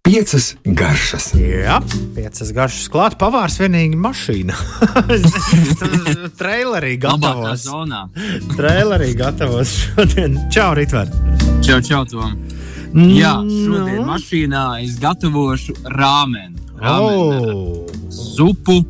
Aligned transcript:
Piecas 0.00 0.54
garšas. 0.64 1.26
Jā, 1.36 1.76
piecas 2.16 2.48
garšas 2.56 2.88
klāt. 2.88 3.18
Pavārs 3.20 3.58
vienīgi 3.60 3.98
mašīna. 4.00 4.56
Trailerī 6.40 6.94
gatavos. 7.02 7.68
Trailerī 8.56 9.12
gatavos 9.20 9.74
šodien. 9.82 10.40
Čau, 10.48 10.72
Ritver. 10.80 11.12
Čau, 11.60 11.78
čau, 11.84 12.02
Tom. 12.08 12.32
Jā, 13.12 13.36
šodien 13.44 14.00
no. 14.00 14.08
mašīnā 14.14 14.66
es 14.86 14.96
gatavošu 15.02 15.76
rāmeni. 15.92 16.56
rāmeni 16.80 16.80
Oh. 16.80 17.84
Zupu, 18.08 18.80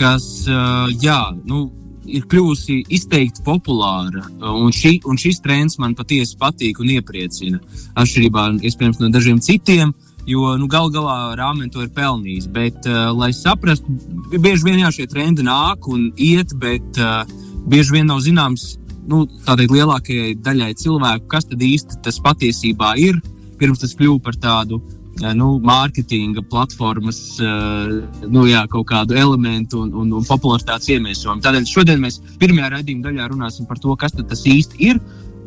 kas, 0.00 0.46
uh, 0.48 0.88
jā, 1.04 1.20
nu, 1.44 1.68
ir 2.08 2.26
kļuvusi 2.30 2.82
izteikti 2.92 3.44
populāra. 3.46 4.24
Un, 4.40 4.72
šī, 4.74 4.98
un 5.08 5.18
šis 5.20 5.40
trends 5.44 5.78
man 5.82 5.96
patiesi 5.98 6.38
patīk 6.40 6.80
un 6.82 6.92
iepriecina. 6.96 7.60
Atšķirībā 7.98 8.48
iespējams, 8.66 9.00
no 9.02 9.10
dažiem 9.14 9.40
citiem, 9.42 9.94
jo 10.26 10.54
nu, 10.60 10.68
gal 10.70 10.90
galā 10.94 11.36
rāmeni 11.38 11.72
to 11.72 11.84
ir 11.84 11.92
pelnījis. 11.96 12.50
Bet, 12.54 12.82
uh, 12.88 13.10
lai 13.16 13.32
saprastu, 13.36 13.98
bieži 14.34 14.66
vien 14.66 14.82
jā, 14.82 14.92
šie 14.98 15.08
trendi 15.10 15.46
nāk 15.46 15.88
un 15.92 16.10
iet, 16.16 16.56
bet 16.60 17.00
uh, 17.00 17.22
bieži 17.66 17.98
vien 17.98 18.10
nav 18.10 18.22
zināms 18.24 18.74
nu, 19.06 19.24
tādai 19.46 19.68
lielākajai 19.70 20.36
daļai 20.42 20.74
cilvēku, 20.82 21.28
kas 21.30 21.46
tad 21.50 21.62
īsti 21.62 22.02
tas 22.06 22.22
patiesībā 22.22 22.96
ir. 23.02 23.22
Pirms 23.56 23.80
tas 23.80 23.94
kļuva 23.96 24.20
par 24.20 24.36
tādu 24.36 24.82
uh, 24.82 25.05
nu, 25.36 25.48
mārketinga 25.64 26.44
platformas 26.50 27.20
uh, 27.40 27.94
nu, 28.28 28.44
jā, 28.48 28.64
kaut 28.72 28.88
kādu 28.90 29.16
elementu 29.16 29.82
un, 29.84 29.92
un, 29.96 30.12
un 30.18 30.26
popularitātes 30.28 30.90
iemiesojumu. 30.92 31.42
Tādēļ 31.44 31.68
šodien 31.70 32.02
mēs 32.02 32.20
pirmajā 32.40 32.72
raidījuma 32.76 33.08
daļā 33.08 33.30
runāsim 33.32 33.68
par 33.68 33.80
to, 33.82 33.96
kas 33.96 34.16
tas 34.16 34.44
īsti 34.46 34.82
ir. 34.90 35.00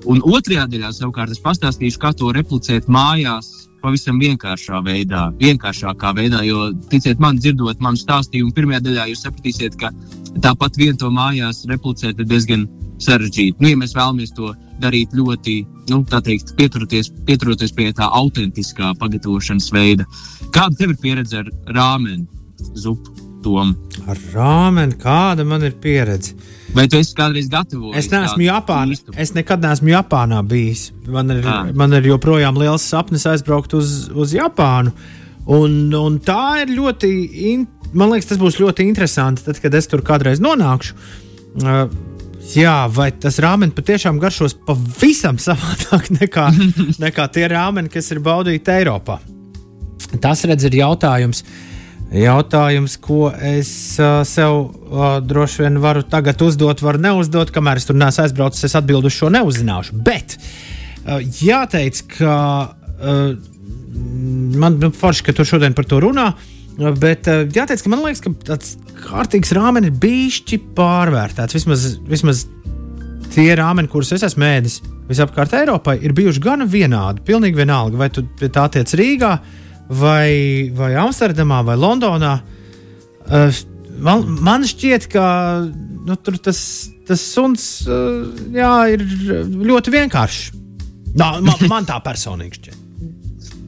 Un 0.10 0.22
otrajā 0.24 0.66
daļā 0.72 0.94
savukārt 0.96 1.34
es 1.36 1.42
pastāstīšu, 1.44 2.00
kā 2.02 2.14
to 2.16 2.32
replicēt 2.36 2.88
mājās, 2.90 3.52
pavisam 3.84 4.20
vienkāršā 4.20 4.80
veidā, 4.86 5.28
vienkāršākā 5.40 6.14
veidā. 6.18 6.42
Jo, 6.48 6.70
ticiet 6.92 7.20
man, 7.20 7.40
dzirdot 7.40 7.84
manu 7.84 8.00
stāstījumu, 8.00 8.56
pirmajā 8.56 8.84
daļā 8.88 9.10
jūs 9.12 9.26
sapratīsiet, 9.28 9.78
ka 9.80 9.92
tāpat 10.44 10.80
vien 10.80 10.98
to 10.98 11.12
mājās 11.14 11.66
replicēt 11.70 12.20
ir 12.20 12.30
diezgan 12.32 12.66
sarežģīti. 13.04 13.60
Nu, 13.62 13.72
ja 13.72 13.80
mēs 13.80 13.96
vēlamies 13.96 14.34
to 14.36 14.54
darīt 14.82 15.14
ļoti, 15.18 15.56
nu, 15.92 16.02
tā 16.10 16.22
teikt, 16.26 16.56
pieturoties, 16.60 17.12
pieturoties 17.28 17.74
pie 17.76 17.92
tā 17.98 18.10
autentiskā 18.20 18.94
pagatavošanas 19.00 19.72
veida. 19.76 20.06
Kāda 20.56 20.78
tev 20.80 20.96
ir 20.96 21.00
pieredze 21.02 21.42
ar 21.44 21.50
rāmeni, 21.76 22.26
zupu, 22.80 23.16
tomu? 23.44 23.76
Ar 24.10 24.20
rāmeni, 24.34 24.98
kāda 25.00 25.46
man 25.48 25.64
ir 25.68 25.76
pieredze? 25.82 26.36
Vai 26.76 26.86
tu 26.92 27.00
esi 27.00 27.16
kādreiz 27.18 27.48
gatavojis? 27.50 27.98
Es 27.98 28.12
neesmu 28.12 28.46
Japānā. 28.46 28.98
Es 29.18 29.34
nekad 29.34 29.64
neesmu 29.64 29.94
Japānā 29.94 30.42
bijis. 30.46 30.90
Man 31.08 31.32
ir, 31.34 31.48
Ah. 31.48 31.72
man 31.74 31.94
ir 31.94 32.04
joprojām 32.04 32.58
liels 32.60 32.86
sapnis 32.86 33.26
aizbraukt 33.26 33.74
uz, 33.74 34.10
uz 34.10 34.34
Japānu. 34.34 34.94
Un, 35.50 35.94
un 35.94 36.20
tā 36.20 36.62
ir 36.62 36.76
ļoti, 36.76 37.10
in, 37.54 37.68
man 37.94 38.12
liekas, 38.12 38.30
tas 38.30 38.38
būs 38.38 38.60
ļoti 38.62 38.86
interesanti, 38.86 39.44
tad, 39.48 39.60
kad 39.64 39.74
es 39.74 39.88
tur 39.88 40.04
kādreiz 40.06 40.44
nonākšu. 40.44 40.94
Uh, 41.64 41.88
jā, 42.56 42.76
vai 42.94 43.10
tas 43.12 43.40
rāmens 43.42 43.76
patiešām 43.78 44.20
garšos 44.22 44.56
pavisam 44.68 45.40
savādāk 45.42 46.10
nekā, 46.20 46.50
nekā 47.02 47.28
tie 47.36 47.48
rāmeni, 47.52 47.92
kas 47.94 48.12
ir 48.14 48.22
baudīti 48.26 48.74
Eiropā? 48.80 49.20
Tas, 50.22 50.42
redz, 50.50 50.66
ir 50.66 50.80
jautājums. 50.80 51.44
Jautājums, 52.10 52.96
ko 52.98 53.28
es 53.30 53.72
uh, 54.02 54.24
sev 54.26 54.56
uh, 54.58 55.20
droši 55.22 55.68
vien 55.68 55.78
varu 55.84 56.02
tagad 56.02 56.42
uzdot, 56.42 56.82
varu 56.82 57.02
neuzdot, 57.04 57.52
kamēr 57.54 57.78
es 57.78 57.86
tur 57.86 58.00
neesmu 58.00 58.26
aizbraucis. 58.26 58.66
Es 58.66 58.78
atbildu 58.80 59.12
šo 59.14 59.30
neuzzināšu. 59.36 60.00
Bet 60.08 60.40
uh, 60.40 61.20
jāteic, 61.22 62.02
ka 62.16 62.38
uh, 62.74 63.20
man 64.58 64.80
ir 64.82 64.96
forši, 64.98 65.28
ka 65.28 65.38
tu 65.38 65.46
šodien 65.46 65.78
par 65.78 65.86
to 65.86 66.02
runā. 66.02 66.32
uh, 66.34 66.59
Bet 66.80 67.28
uh, 67.28 67.44
jāteic, 67.52 67.82
ka 67.84 67.92
man 67.92 68.06
liekas, 68.06 68.22
ka 68.24 68.32
tāds 68.48 68.78
kārtīgs 69.02 69.52
rāmenis 69.56 69.92
ir 69.92 70.00
bijis 70.00 70.40
pārvērtēts. 70.78 71.58
Vismaz, 71.58 71.88
vismaz 72.08 72.46
tie 73.34 73.50
rāmeni, 73.60 73.92
kurus 73.92 74.14
es 74.16 74.24
esmu 74.26 74.48
ēdis 74.48 74.80
visapkārt 75.10 75.56
Eiropai, 75.58 75.98
ir 76.06 76.14
bijuši 76.16 76.44
gana 76.44 76.68
vienādi. 76.70 77.24
Pilnīgi 77.28 77.60
vienalga, 77.60 78.00
vai 78.00 78.10
tu 78.14 78.24
pie 78.40 78.52
tā 78.54 78.68
tiec 78.72 78.94
Rīgā, 78.96 79.34
vai, 80.00 80.70
vai 80.76 80.94
Amsterdamā, 81.02 81.64
vai 81.68 81.76
Londonā. 81.80 82.36
Uh, 83.28 83.62
man, 84.06 84.24
man 84.46 84.68
šķiet, 84.70 85.10
ka 85.12 85.26
nu, 85.68 86.16
tur 86.24 86.40
tas, 86.46 86.62
tas 87.10 87.24
suns 87.36 87.70
uh, 87.90 88.24
jā, 88.56 88.74
ir 88.96 89.04
ļoti 89.44 89.98
vienkāršs. 89.98 90.54
Man, 91.20 91.50
man 91.68 91.90
tā 91.90 91.98
personīgi 92.06 92.62
šķiet. 92.62 92.86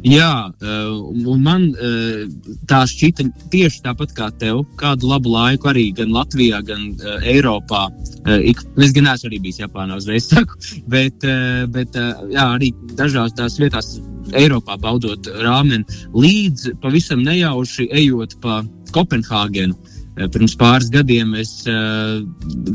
Jā, 0.02 0.50
uh, 0.50 0.94
un 1.30 1.44
man 1.46 1.68
uh, 1.78 2.24
tā 2.70 2.80
šķita 2.90 3.28
tieši 3.54 3.84
tāpat 3.86 4.16
kā 4.18 4.30
tev. 4.42 4.64
Kādu 4.82 5.12
labu 5.12 5.30
laiku 5.30 5.70
arī 5.70 5.92
gan 5.94 6.10
Latvijā, 6.16 6.64
gan 6.66 6.88
uh, 6.96 7.20
Eiropā. 7.22 7.84
Es 8.26 8.96
gan 8.96 9.06
neesmu 9.06 9.30
arī 9.30 9.42
bijis 9.44 9.62
Japānā, 9.62 10.00
uzreiz 10.02 10.26
saku, 10.32 10.58
bet, 10.90 11.26
bet 11.74 11.98
jā, 11.98 12.46
arī 12.46 12.72
dažās 12.98 13.34
tās 13.38 13.60
vietās 13.62 13.96
Eiropā 14.38 14.78
baudot 14.82 15.30
rāmeni, 15.42 15.86
līdz 16.14 16.76
pavisam 16.82 17.22
nejauši 17.26 17.90
ejot 18.02 18.38
pa 18.42 18.62
Kopenhāgenu. 18.94 19.78
Uh, 20.20 20.26
Pirms 20.28 20.58
pāris 20.60 20.90
gadiem 20.92 21.30
es 21.40 21.52
uh, 21.72 22.20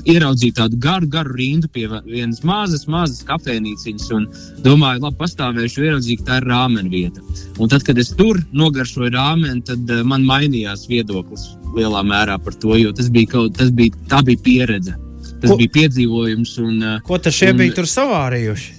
ieraudzīju 0.08 0.54
tādu 0.56 0.78
garu, 0.80 1.08
garu 1.12 1.34
rindu 1.36 1.68
pie 1.68 1.84
vienas 2.06 2.40
mazas, 2.48 2.86
mazas 2.88 3.20
kafejnīciņas 3.28 4.06
un 4.16 4.24
domāju, 4.64 5.02
labi, 5.04 5.18
pastāvēšu, 5.20 5.84
ieraudzīju, 5.84 6.22
ka 6.22 6.28
tā 6.30 6.38
ir 6.40 6.46
rāmena 6.48 6.88
vieta. 6.92 7.20
Un 7.60 7.68
tad, 7.72 7.84
kad 7.84 8.00
es 8.00 8.14
tur 8.16 8.40
nogaršoju 8.56 9.12
rāmeni, 9.12 9.60
tad 9.68 9.84
uh, 9.92 10.00
man 10.08 10.24
mainījās 10.24 10.86
viedoklis 10.88 11.44
lielā 11.76 12.00
mērā 12.08 12.38
par 12.42 12.56
to, 12.56 12.72
jo 12.80 12.94
tas 12.96 13.12
bija 13.12 13.34
kaut 13.36 13.58
tas 13.60 13.68
bija, 13.76 13.92
tā 14.08 14.22
bija 14.24 14.40
pieredze. 14.46 14.96
Tas 15.42 15.50
Ko- 15.52 15.58
bija 15.60 15.74
piedzīvojums. 15.76 16.56
Un, 16.64 16.80
uh, 16.80 16.98
Ko 17.04 17.18
tad 17.20 17.36
šie 17.36 17.52
Un- 17.52 17.60
bija 17.60 17.76
tur 17.76 17.84
savārījuši? 17.92 18.72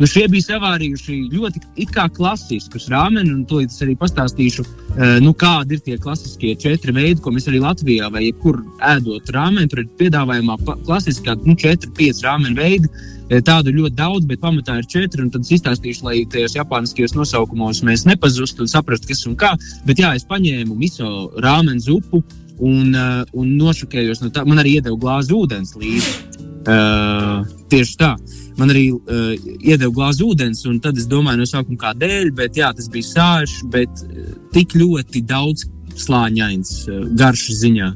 Nu, 0.00 0.08
šie 0.08 0.26
bija 0.32 0.48
savārījuši 0.48 1.18
ļoti 1.32 1.62
klasiskus 2.16 2.88
rāmeni, 2.92 3.32
un 3.34 3.44
to 3.46 3.60
es 3.62 3.80
arī 3.84 3.94
pastāstīšu, 3.98 4.64
eh, 4.64 5.20
nu, 5.24 5.32
kādi 5.32 5.76
ir 5.76 5.80
tie 5.86 5.98
klasiskie 5.98 6.54
četri 6.56 6.92
veidi, 6.92 7.20
ko 7.20 7.30
mēs 7.30 7.48
arī 7.48 7.60
Latvijā 7.62 8.10
vai 8.12 8.26
jebkur 8.28 8.62
ēdot 8.80 9.32
rāmeni. 9.32 9.68
Tur 9.70 9.84
ir 9.84 9.90
piedāvājumā 9.98 10.58
klasiskā 10.86 11.36
nu, 11.46 11.54
četri, 11.54 11.90
pieci 11.94 12.26
rāmeni 12.26 12.56
veidi. 12.56 12.88
Eh, 13.30 13.40
Tādu 13.40 13.72
ļoti 13.72 13.96
daudz, 13.96 14.26
bet 14.26 14.40
pamatā 14.40 14.78
ir 14.78 14.86
četri. 14.86 15.30
Tad 15.30 15.40
es 15.46 15.54
izstāstīšu, 15.58 16.02
lai 16.04 16.24
tajos 16.28 16.56
japāniskajos 16.58 17.14
nosaukumos 17.14 17.82
mēs 17.82 18.06
nepazustu 18.06 18.66
un 18.66 18.68
saprastu, 18.68 19.08
kas 19.08 19.26
un 19.26 19.36
kā. 19.36 19.54
Bet 19.86 19.98
jā, 19.98 20.14
es 20.16 20.24
paņēmu 20.24 20.76
miso 20.76 21.30
rāmeni 21.40 21.80
zupu 21.80 22.22
un, 22.58 22.92
uh, 22.94 23.22
un 23.32 23.56
nošokējos 23.58 24.22
no 24.22 24.30
tā. 24.30 24.44
Man 24.46 24.60
arī 24.62 24.76
iedeva 24.78 24.98
glāzi 24.98 25.34
ūdens 25.36 25.74
līdzi. 25.78 26.31
Uh, 26.62 27.42
tieši 27.72 27.96
tā. 27.98 28.12
Man 28.60 28.70
arī 28.70 28.84
uh, 28.92 29.32
iedeva 29.58 29.90
glāzi 29.96 30.22
ūdens, 30.22 30.60
un 30.70 30.76
tad 30.82 30.98
es 31.00 31.08
domāju, 31.10 31.40
no 31.40 31.46
sākuma 31.48 31.80
kādēļ, 31.88 32.28
bet 32.38 32.58
jā, 32.60 32.68
tas 32.76 32.86
bija 32.92 33.08
sāļš, 33.08 33.54
bet 33.72 34.02
uh, 34.06 34.34
tik 34.54 34.76
ļoti 34.78 35.24
daudz 35.26 35.64
slāņains 35.98 36.74
uh, 36.86 37.00
garšas 37.18 37.62
ziņā, 37.64 37.88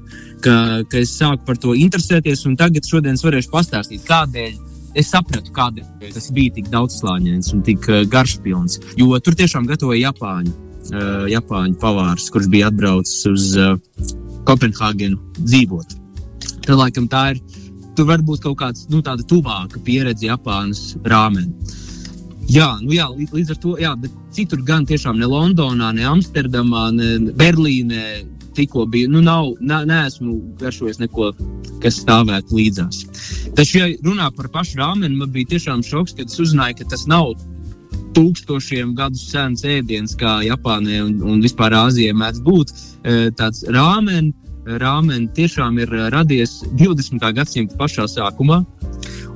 ka, 0.43 0.55
ka 0.91 0.99
es 0.99 1.13
sāku 1.15 1.47
par 1.47 1.61
to 1.63 1.77
interesēties, 1.79 2.43
un 2.49 2.57
tagad 2.59 2.89
šodien 2.89 3.15
es 3.15 3.23
varēšu 3.27 3.53
pastāstīt, 3.53 4.07
kādēļ. 4.09 4.57
Es 4.97 5.13
sapratu, 5.13 5.53
kādēļ 5.53 6.15
tas 6.15 6.31
bija 6.33 6.55
tik 6.57 6.71
daudzslāņains 6.73 7.53
un 7.55 7.63
tik 7.67 7.87
uh, 7.93 8.03
garšpilns. 8.11 8.81
Jo 8.99 9.21
tur 9.23 9.37
tiešām 9.39 9.69
gatavoja 9.69 10.09
Japāņu, 10.09 10.57
uh, 10.91 11.29
Japāņu 11.31 11.79
pavārs, 11.83 12.31
kurš 12.35 12.51
bija 12.51 12.73
atbraucis 12.73 13.23
uz 13.31 13.53
uh, 13.61 13.77
Kopenhāgenu 14.49 15.21
dzīvot. 15.39 15.99
Tad, 16.67 16.75
laikam, 16.81 17.07
tā 17.11 17.37
ir 17.37 17.45
tur 17.97 18.09
var 18.11 18.23
būt 18.25 18.45
kaut 18.45 18.59
kāda 18.61 18.87
nu, 18.93 19.03
tāda 19.05 19.27
tuvāka 19.29 19.81
pieredze 19.85 20.29
Japānas 20.29 20.95
rāmenī. 21.09 21.51
Jā, 22.47 22.77
nu 22.79 22.95
jā, 22.95 23.09
līdz, 23.11 23.57
ar 23.57 23.59
to, 23.59 23.73
jā, 23.83 23.91
bet 23.99 24.13
citur 24.35 24.61
gan 24.63 24.85
tiešām 24.87 25.19
ne 25.19 25.27
Londonā, 25.27 25.91
ne 25.97 26.05
Amsterdamā, 26.07 26.93
ne 26.95 27.33
Berlīnē 27.35 28.05
tikko 28.57 28.87
bija. 28.87 29.11
Nu, 29.11 29.21
nav, 29.25 29.51
ne, 29.61 29.81
neesmu 29.89 30.37
garšojis 30.61 31.01
neko, 31.03 31.33
kas 31.83 31.99
stāvētu 32.05 32.57
līdzās. 32.57 33.03
Taču, 33.59 33.81
ja 33.81 33.91
runā 34.07 34.31
par 34.37 34.49
pašu 34.55 34.79
rāmeni, 34.81 35.19
man 35.19 35.35
bija 35.35 35.57
tiešām 35.57 35.83
šoks, 35.85 36.15
kad 36.17 36.31
es 36.31 36.41
uzzināju, 36.41 36.79
ka 36.81 36.89
tas 36.95 37.05
nav 37.11 37.35
tūkstošiem 38.17 38.95
gadu 38.97 39.21
sens 39.21 39.67
ēdiens, 39.67 40.15
kā 40.17 40.39
Japānā 40.47 41.03
un, 41.05 41.19
un 41.27 41.43
vispār 41.45 41.75
Āzijā 41.77 42.15
mēdz 42.17 42.43
būt. 42.47 42.73
Eh, 43.05 43.27
Tāds 43.37 43.67
rāmeni, 43.69 44.33
rāmeni 44.67 45.29
tiešām 45.37 45.79
ir 45.83 45.93
eh, 45.95 46.09
radies 46.15 46.59
20. 46.81 47.23
gadsimta 47.37 47.79
pašā 47.79 48.09
sākumā. 48.11 48.65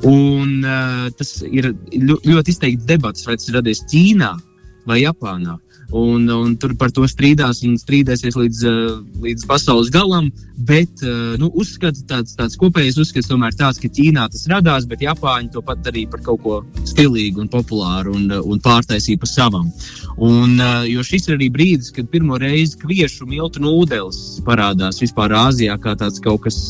Un, 0.08 0.62
uh, 0.64 1.10
tas 1.12 1.42
ir 1.44 1.74
ļo- 1.92 2.22
ļoti 2.24 2.54
izteikts 2.54 2.86
debats, 2.88 3.26
vai 3.28 3.34
tas 3.36 3.50
ir 3.50 3.58
radies 3.58 3.82
Ķīnā 3.90 4.30
vai 4.88 5.02
Japānā. 5.02 5.58
Un, 5.96 6.28
un 6.30 6.54
tur 6.60 6.76
par 6.78 6.92
to 6.94 7.02
strīdās 7.10 7.64
un 7.66 7.74
strīdēsies 7.80 8.36
līdz, 8.38 8.60
līdz 9.24 9.46
pasaules 9.50 9.90
galam. 9.90 10.30
Bet 10.68 11.02
nu, 11.40 11.48
uzskats, 11.58 12.04
tāds, 12.06 12.36
tāds 12.38 12.58
kopējs 12.60 12.98
uzskats 13.00 13.30
tomēr 13.30 13.56
tāds, 13.56 13.80
ka 13.80 13.88
Ķīnā 13.90 14.28
tas 14.30 14.44
radās, 14.52 14.86
bet 14.86 15.02
Japāņi 15.02 15.50
to 15.54 15.64
pat 15.64 15.80
darīja 15.82 16.12
par 16.12 16.22
kaut 16.26 16.42
ko 16.44 16.58
stilīgu 16.86 17.42
un 17.42 17.50
populāru 17.50 18.14
un, 18.18 18.28
un 18.30 18.62
pārtaisīja 18.62 19.22
pa 19.22 19.30
savam. 19.30 19.70
Un, 20.20 20.60
jo 20.86 21.02
šis 21.06 21.30
ir 21.30 21.38
arī 21.38 21.48
brīdis, 21.54 21.94
kad 21.96 22.10
pirmo 22.12 22.38
reizi 22.38 22.78
kviešu 22.82 23.26
miltu 23.30 23.64
nūdeles 23.64 24.42
parādās 24.46 25.00
vispār 25.02 25.34
Āzijā 25.48 25.80
kā 25.80 25.96
tāds 25.98 26.20
kaut 26.22 26.44
kas 26.44 26.60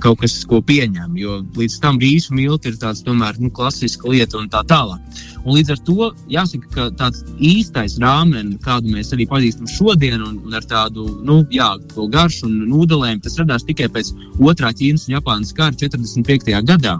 kaut 0.00 0.22
kas, 0.22 0.36
ko 0.48 0.60
pieņem. 0.64 1.16
Jo 1.20 1.40
līdz 1.58 1.78
tam 1.82 2.00
rīsu 2.00 2.34
milti 2.36 2.72
ir 2.72 2.80
tāds 2.80 3.04
tomēr 3.04 3.38
nu, 3.42 3.50
klasiska 3.54 4.08
lieta 4.10 4.40
un 4.40 4.48
tā 4.52 4.64
tālāk. 4.68 5.22
Un 5.44 5.58
līdz 5.58 5.74
ar 5.74 5.80
to 5.84 6.08
jāsaka, 6.32 6.68
ka 6.72 6.84
tāds 6.96 7.20
īstais 7.36 7.98
rāmenis, 8.00 8.56
kādu 8.64 8.92
mēs 8.94 9.12
arī 9.12 9.26
pazīstam 9.28 9.68
šodien, 9.68 10.22
un, 10.24 10.38
un 10.46 10.56
ar 10.56 10.64
tādu 10.68 11.04
nu, 11.26 11.42
jā, 11.52 11.68
garšu 12.14 12.48
un 12.48 12.62
nūdelēm, 12.70 13.20
tas 13.24 13.36
radās 13.40 13.66
tikai 13.68 13.90
pēc 13.92 14.14
otrā 14.40 14.72
Ķīnas 14.76 15.04
un 15.08 15.18
Japānas 15.18 15.52
kara 15.56 15.76
45. 15.76 16.48
gadā. 16.70 16.96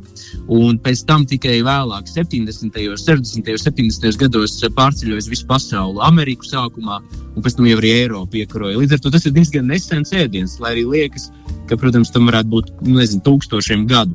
Un 0.53 0.77
pēc 0.85 1.05
tam 1.09 1.25
tikai 1.29 1.63
vēlāk, 1.65 2.11
70., 2.11 2.77
60., 3.01 3.49
70. 3.65 4.21
gados 4.21 4.59
pārceļojas 4.77 5.31
visu 5.33 5.49
pasauli, 5.49 6.03
Ameriku 6.05 6.45
sākumā, 6.49 7.01
un 7.33 7.45
pēc 7.45 7.57
tam 7.57 7.71
jau 7.71 7.81
arī 7.81 7.95
Eiropu 8.03 8.43
iekaroja. 8.43 8.77
Līdz 8.83 8.99
ar 8.99 9.05
to 9.05 9.15
tas 9.15 9.25
ir 9.25 9.35
diezgan 9.37 9.73
nesens 9.73 10.13
ēdiens, 10.13 10.59
lai 10.61 10.77
arī 10.77 10.85
liekas, 10.91 11.31
ka, 11.71 11.81
protams, 11.81 12.13
tam 12.13 12.29
varētu 12.29 12.53
būt 12.53 12.73
nu, 12.85 12.99
nezinu, 13.01 13.25
tūkstošiem 13.25 13.89
gadu. 13.89 14.13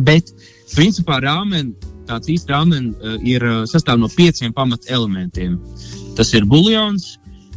Bet, 0.00 0.32
principā, 0.72 1.20
rāmeni 1.20 1.89
tāds 2.10 2.30
īsts 2.34 2.50
rāmens 2.50 2.98
uh, 2.98 3.16
ir 3.26 3.44
uh, 3.46 3.62
sastāv 3.70 4.00
no 4.02 4.10
pieciem 4.12 4.54
pamatelementiem. 4.56 5.56
Tas 6.18 6.34
ir 6.36 6.48
buļļons, 6.50 7.08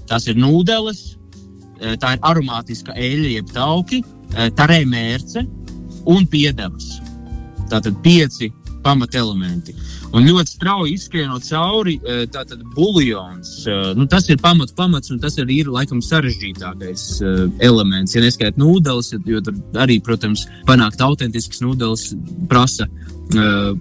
tās 0.09 0.29
ir 0.29 0.39
nūdeles, 0.39 1.03
uh, 1.15 1.95
tā 1.99 2.15
ir 2.15 2.25
aromātiska 2.29 2.95
eļļa, 2.95 3.31
jeb 3.39 3.53
tauki, 3.55 4.03
uh, 4.05 4.47
tarē 4.57 4.83
mērce 4.89 5.45
un 6.09 6.27
piedevas. 6.29 6.99
Tātad 7.71 7.97
pieci 8.05 8.51
pamatelementi. 8.83 9.75
Un 10.13 10.27
ļoti 10.29 10.53
strauji 10.55 10.93
izskrienot 10.93 11.45
cauri, 11.47 11.95
uh, 12.03 12.23
tātad 12.33 12.61
buļļons. 12.75 13.53
Uh, 13.65 13.87
nu, 13.97 14.05
tas 14.09 14.27
ir 14.29 14.41
pamats, 14.43 14.75
pamats, 14.77 15.09
un 15.13 15.21
tas 15.23 15.39
arī 15.41 15.63
ir 15.63 15.71
laikam 15.73 16.03
sarežģītākais 16.05 17.07
uh, 17.23 17.47
elements. 17.65 18.13
Ja 18.13 18.21
neskaidrs 18.21 18.61
nūdeles, 18.61 19.13
jo 19.25 19.41
tur 19.45 19.57
arī, 19.81 19.97
protams, 20.05 20.45
panākt 20.69 21.01
autentiskas 21.01 21.63
nūdeles 21.65 22.11
prasa 22.51 22.89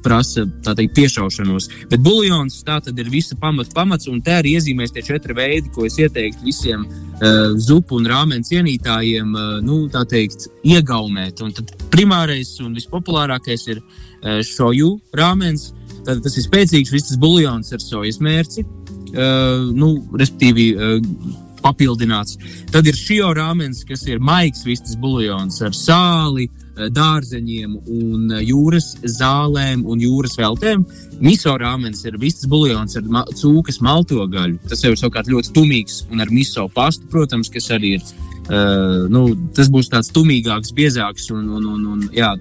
prasa 0.02 0.44
teikt, 0.76 0.94
piešaušanos. 0.96 1.68
Bet 1.90 2.02
buļļons 2.04 2.62
tā 2.66 2.78
tad 2.84 2.98
ir 2.98 3.10
visa 3.10 3.36
pamats, 3.36 3.72
pamats, 3.74 4.08
un 4.08 4.22
te 4.22 4.32
arī 4.38 4.56
iezīmēs 4.56 4.94
tie 4.94 5.02
četri 5.02 5.34
veidi, 5.34 5.70
ko 5.74 5.86
es 5.86 5.98
ieteiktu 5.98 6.44
visiem 6.46 6.86
uh, 6.86 7.52
zupu 7.58 7.98
un 7.98 8.06
rāmenu 8.08 8.46
cienītājiem 8.46 9.34
uh, 9.34 9.58
nu, 9.64 9.88
teikt, 9.90 10.48
iegaumēt. 10.64 11.42
Un 11.42 11.52
tad 11.52 11.74
primārais 11.92 12.54
un 12.62 12.74
vispopulārākais 12.78 13.68
ir 13.74 13.82
uh, 13.82 14.40
šoju 14.46 14.96
rāmens. 15.18 15.72
Tad 16.06 16.22
tas 16.24 16.36
ir 16.38 16.46
spēcīgs 16.46 16.92
visas 16.94 17.20
buļļons 17.22 17.72
ar 17.76 17.84
sojas 17.84 18.20
mērci, 18.24 18.66
uh, 18.66 19.70
nu, 19.76 19.94
respektīvi. 20.18 20.68
Uh, 20.76 21.48
Papildināts. 21.62 22.40
Tad 22.74 22.88
ir 22.90 22.96
šī 22.98 23.20
rāmens, 23.38 23.84
kas 23.86 24.00
ir 24.10 24.18
maigs 24.18 24.64
vistas 24.66 24.96
buļļons 24.98 25.60
ar 25.62 25.76
sāli, 25.78 26.48
uh, 26.48 26.62
dārzeņiem, 26.90 27.74
un 27.92 28.32
eh, 28.32 28.42
jūras 28.48 28.94
zālēm 29.18 29.84
un 29.86 30.00
jūras 30.00 30.36
veltēm. 30.40 30.84
Miso 31.22 31.54
rāmens 31.60 32.04
ir 32.08 32.18
vistas 32.20 32.48
buļļons 32.50 32.98
ar 32.98 33.08
ma 33.12 33.24
cūkas 33.28 33.80
malto 33.84 34.24
gaļu. 34.26 34.58
Tas 34.70 34.84
jau 34.84 34.92
ir 34.94 35.00
savukārt 35.00 35.30
ļoti 35.30 35.52
tumīgs 35.56 36.02
un 36.10 36.24
ar 36.24 36.32
miso 36.32 36.68
pastu, 36.72 37.06
protams, 37.12 37.52
kas 37.52 37.70
arī 37.74 37.96
ir. 37.98 38.06
Uh, 38.42 39.06
nu, 39.06 39.28
tas 39.54 39.68
būs 39.70 39.86
tāds 39.92 40.10
tumīgāks, 40.12 40.72
biezāks 40.74 41.28
un, 41.30 41.46
un, 41.46 41.68
un, 41.76 41.84
un 41.92 42.00
jā, 42.12 42.32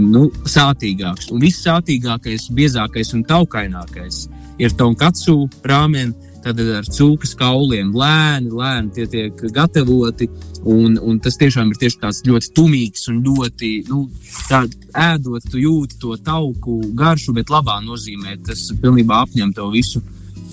nu, 0.00 0.28
sātīgāks. 0.48 1.30
Un 1.34 1.42
viss 1.44 1.64
sātīgākais, 1.66 2.50
biezākais 2.56 3.14
un 3.16 3.24
taukainākais 3.28 4.24
ir 4.62 4.76
tonkatsu 4.78 5.44
rāmens 5.66 6.32
tad 6.44 6.60
ar 6.60 6.84
cūkas 6.84 7.32
kauliem 7.40 7.92
lēni, 7.96 8.52
lēni 8.52 8.92
tie 8.94 9.06
tiek 9.10 9.44
gatavoti. 9.54 10.28
Un, 10.64 10.96
un 11.00 11.18
tas 11.20 11.36
tiešām 11.40 11.72
ir 11.72 11.80
tieši 11.80 12.00
tāds 12.00 12.22
ļoti 12.24 12.50
tumīgs 12.56 13.08
un 13.12 13.20
ļoti, 13.24 13.70
nu, 13.90 14.06
ēdot, 14.50 15.48
tu 15.52 15.60
jūti 15.60 15.98
to 16.00 16.16
tauku 16.24 16.78
garšu, 16.96 17.34
bet 17.36 17.52
labā 17.52 17.80
nozīmē 17.84 18.38
tas 18.46 18.70
pilnībā 18.80 19.24
apņem 19.26 19.52
to 19.56 19.68
visu. 19.74 20.00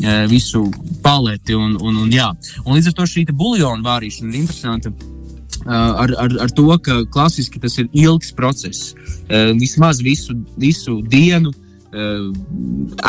Eh, 0.02 0.26
visu 0.26 0.64
paleti 1.04 1.54
un, 1.54 1.76
un, 1.78 1.98
un, 2.04 2.10
jā. 2.10 2.32
un 2.66 2.74
līdz 2.74 2.90
ar 2.90 2.96
to 2.98 3.06
šī 3.06 3.26
buļbuļsāļu 3.30 3.86
vārīšana 3.86 4.32
ir 4.32 4.40
interesanta. 4.40 4.94
Ar, 5.66 6.10
ar, 6.18 6.32
ar 6.42 6.54
to, 6.58 6.66
ka 6.82 7.04
klasiski 7.14 7.60
tas 7.62 7.78
ir 7.78 7.90
ilgs 7.94 8.32
process. 8.34 8.96
Vismaz 9.60 10.02
visu, 10.02 10.34
visu 10.58 11.02
dienu 11.12 11.52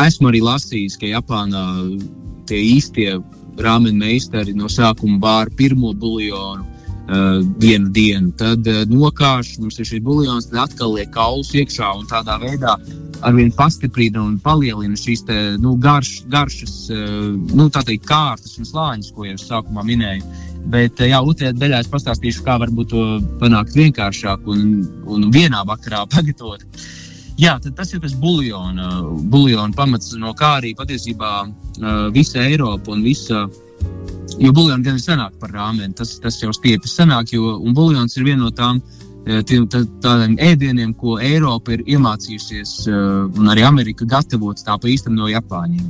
esmu 0.02 0.28
arī 0.28 0.43
lasījis, 0.44 0.99
ka 1.00 1.08
Japānā 1.08 1.62
tie 2.50 2.60
īstie 2.75 3.14
rāmeni 3.62 4.00
meistari 4.00 4.54
no 4.56 4.70
sākuma 4.70 5.20
bāra 5.22 5.56
pirmo 5.56 5.94
buļļonu. 5.94 6.69
Uh, 7.02 7.43
vienu 7.58 7.90
dienu, 7.90 8.31
tad 8.38 8.62
uh, 8.70 8.84
nokāš, 8.87 9.56
mums 9.58 9.75
ir 9.82 9.88
šis 9.88 10.05
buļļons, 10.06 10.46
tad 10.52 10.60
atkal 10.62 10.93
liek 10.94 11.10
kaulus 11.12 11.50
iekšā 11.58 11.88
un 11.98 12.06
tādā 12.06 12.37
veidā 12.38 12.76
arvien 13.26 13.50
pastiprina 13.52 14.22
un 14.22 14.37
palielina 14.40 14.94
šīs 14.96 15.25
te, 15.26 15.38
nu, 15.60 15.75
garš, 15.82 16.12
garšas, 16.31 16.76
uh, 16.94 17.34
nu, 17.58 17.66
tā 17.75 17.82
teikt, 17.88 18.06
kārtas 18.06 18.55
un 18.62 18.70
slāņus, 18.70 19.10
ko 19.16 19.26
jau 19.26 19.34
sākumā 19.43 19.82
minēju. 19.90 20.22
Bet, 20.70 21.00
uh, 21.00 21.08
jā, 21.10 21.20
otrajā 21.22 21.54
daļā 21.58 21.82
es 21.82 21.90
pastāstīšu, 21.90 22.44
kā 22.46 22.58
varbūt 22.62 22.92
to 22.92 23.04
panākt 23.40 23.76
vienkāršāk 23.78 24.46
un, 24.50 24.82
un 25.10 25.30
vienā 25.34 25.64
vakarā 25.68 26.04
pagatavot. 26.14 26.64
Jā, 27.40 27.56
tas 27.64 27.94
ir 27.94 28.02
tas 28.02 28.14
buļļona, 28.20 28.88
buļļona 29.32 29.74
pamats, 29.74 30.12
no 30.20 30.34
kā 30.38 30.58
arī 30.60 30.74
patiesībā 30.78 31.32
uh, 31.42 32.08
visa 32.14 32.44
Eiropa 32.44 32.92
un 32.94 33.02
visa. 33.06 33.46
Jo 34.40 34.52
buļļons 34.54 34.84
gan 34.86 34.96
ir 34.96 35.02
senāk 35.02 35.34
par 35.40 35.50
rāmeni, 35.52 35.94
tas, 35.96 36.14
tas 36.22 36.38
jau 36.40 36.52
stiepjas 36.54 36.94
senāk, 37.00 37.32
jo 37.34 37.58
buļļons 37.74 38.16
ir 38.16 38.28
viena 38.28 38.44
no 38.44 38.52
tām 38.54 38.78
uh, 38.78 39.00
tiem 39.24 39.69
tādiem 39.70 40.34
ēdieniem, 40.42 40.94
ko 40.98 41.16
Eiropa 41.22 41.76
ir 41.76 41.84
iemācījusies, 41.94 42.74
un 42.90 43.50
arī 43.52 43.64
Amerika 43.66 44.06
gatavot 44.08 44.58
tā 44.66 44.74
pa 44.80 44.90
īstam 44.90 45.14
no 45.19 45.30
Japāņiem. 45.30 45.86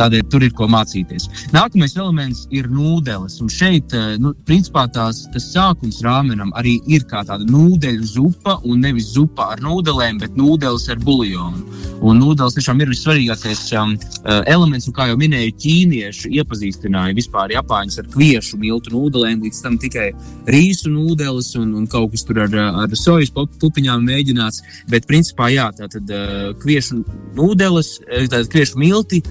Tādēļ 0.00 0.24
tur 0.30 0.42
ir 0.42 0.54
ko 0.58 0.66
mācīties. 0.70 1.28
Nākamais 1.54 1.94
elements 1.94 2.46
ir 2.50 2.66
nūdeles. 2.72 3.38
Un 3.44 3.50
šeit, 3.52 3.94
nu, 4.18 4.32
principā, 4.48 4.88
tās, 4.90 5.22
tas 5.30 5.46
sākums 5.52 6.00
rāmenam 6.02 6.50
arī 6.58 6.80
ir 6.90 7.06
kā 7.06 7.22
tāda 7.28 7.46
nūdeļu 7.46 8.08
zupa, 8.10 8.56
un 8.66 8.82
nevis 8.82 9.12
zupa 9.14 9.52
ar 9.54 9.62
nūdelēm, 9.62 10.18
bet 10.22 10.34
nūdeles 10.38 10.88
ar 10.90 10.98
buļļonu. 11.06 11.62
Un 12.06 12.18
nūdeles 12.20 12.56
tiešām 12.58 12.82
ir 12.82 12.90
vissvarīgākais 12.90 13.62
um, 13.78 13.94
elements, 14.50 14.88
un 14.90 14.96
kā 14.96 15.06
jau 15.12 15.16
minēju, 15.20 15.54
ķīnieši 15.62 16.32
iepazīstināja 16.40 17.14
vispār 17.16 17.54
Japāņus 17.54 18.02
ar 18.02 18.10
kviešu 18.12 18.58
miltu 18.60 18.92
nūdelēm, 18.92 19.46
līdz 19.46 19.62
tam 19.64 19.78
tikai 19.80 20.10
rīsu 20.50 20.90
nūdeles 20.92 21.54
un, 21.60 21.72
un 21.78 21.86
kaut 21.90 22.12
kas 22.12 22.15
tur 22.24 22.40
ar, 22.46 22.56
ar 22.84 22.96
sojas 22.96 23.32
pupiņām 23.34 24.06
mēģināts. 24.06 24.62
Bet, 24.90 25.08
principā, 25.10 25.50
jā, 25.52 25.68
tā 25.76 25.90
tad 25.92 26.10
uh, 26.14 26.50
kviešu 26.62 27.02
nūdeles, 27.36 27.96
tātad 28.30 28.50
kviešu 28.52 28.80
milti, 28.80 29.22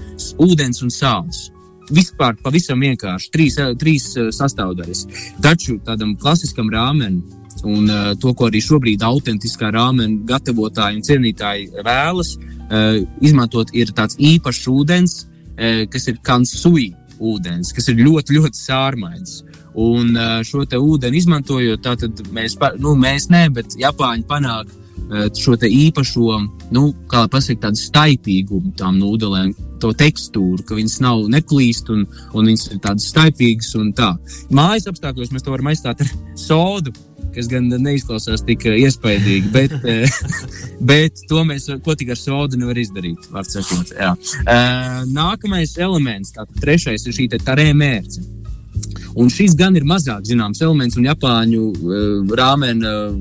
ūdens 0.42 0.84
un 0.86 0.92
sāls. 0.94 1.48
Vispār 1.94 2.34
pavisam 2.42 2.80
vienkārši 2.82 3.30
trīs, 3.30 3.58
trīs 3.78 4.08
sastāvdaļas. 4.34 5.04
Taču 5.42 5.78
tādam 5.86 6.16
klasiskam 6.18 6.70
rāmenim 6.72 7.22
un 7.64 7.88
uh, 7.88 8.12
to, 8.20 8.34
ko 8.36 8.50
arī 8.50 8.60
šobrīd 8.62 9.04
autentiskā 9.06 9.70
rāmena 9.74 10.18
gatavotāji 10.28 10.98
un 10.98 11.06
cienītāji 11.06 11.84
vēlas, 11.86 12.34
uh, 12.36 13.00
izmantot 13.24 13.72
ir 13.74 13.94
tāds 13.96 14.18
īpašs 14.20 14.68
ūdens, 14.72 15.16
uh, 15.24 15.84
kas 15.90 16.08
ir 16.10 16.20
kansui 16.26 16.90
ūdens, 17.20 17.72
kas 17.76 17.88
ir 17.92 18.02
ļoti, 18.02 18.38
ļoti 18.38 18.62
sārmains. 18.62 19.40
Un 19.76 20.16
šo 20.46 20.64
ūdeni 20.64 21.20
izmantojot, 21.20 21.82
tātad 21.84 22.22
mēs, 22.32 22.56
nu, 22.80 22.94
mēs 22.96 23.28
ne, 23.32 23.44
bet 23.52 23.76
Japāņi 23.76 24.24
panāk 24.28 24.72
šo 25.36 25.54
īpašo, 25.54 26.38
nu, 26.74 26.86
kā 27.10 27.26
pasakot, 27.30 27.62
tādu 27.62 27.78
staipīgumu 27.78 28.72
tām 28.78 28.96
nūdelēm, 28.98 29.52
to 29.80 29.92
tekstūru, 29.92 30.64
ka 30.66 30.74
viņas 30.74 30.96
nav 31.04 31.26
neklīst 31.30 31.90
un, 31.92 32.06
un 32.32 32.48
viņas 32.48 32.70
ir 32.72 32.80
tādas 32.82 33.10
staipīgas 33.12 33.74
un 33.78 33.92
tā. 33.96 34.14
Mājas 34.50 34.88
apstākļos 34.90 35.30
mēs 35.34 35.44
to 35.44 35.52
varam 35.52 35.70
aizstāt 35.70 36.02
ar 36.02 36.10
sodu, 36.40 36.94
kas 37.36 37.50
gan 37.52 37.68
neizklausās 37.70 38.44
tik 38.46 38.66
iespaidīgi, 38.72 39.52
bet, 39.54 39.74
bet 40.90 41.26
to 41.30 41.44
mēs, 41.48 41.68
ko 41.84 41.96
tik 41.98 42.14
ar 42.14 42.20
sodu 42.20 42.60
nevar 42.60 42.80
izdarīt, 42.80 43.28
var 43.32 43.46
sakot. 43.48 43.92
Jā. 43.96 44.14
Nākamais 45.12 45.76
elements, 45.78 46.34
tātad 46.36 46.64
trešais 46.64 47.06
ir 47.06 47.16
šī 47.16 47.30
tarē 47.36 47.70
mērce. 47.76 48.24
Un 49.16 49.30
šis 49.32 49.54
gan 49.56 49.76
ir 49.78 49.86
mazāk 49.88 50.26
zināms 50.28 50.60
elements, 50.60 50.98
un 51.00 51.06
Japāņu 51.08 51.62
uh, 51.72 52.34
rāmena 52.36 52.92
uh, 53.06 53.14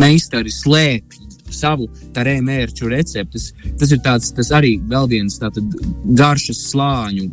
meistari 0.00 0.52
slēpj 0.52 1.25
savu 1.56 1.88
tarē 2.16 2.36
mērķu 2.44 2.90
receptes. 2.92 3.50
Tas 3.80 3.92
ir 3.94 4.02
tāds, 4.04 4.32
tas 4.36 4.52
arī 4.56 4.76
vēl 4.90 5.08
viens 5.10 5.38
tātad 5.40 5.76
garšas 6.18 6.62
slāņu 6.70 7.26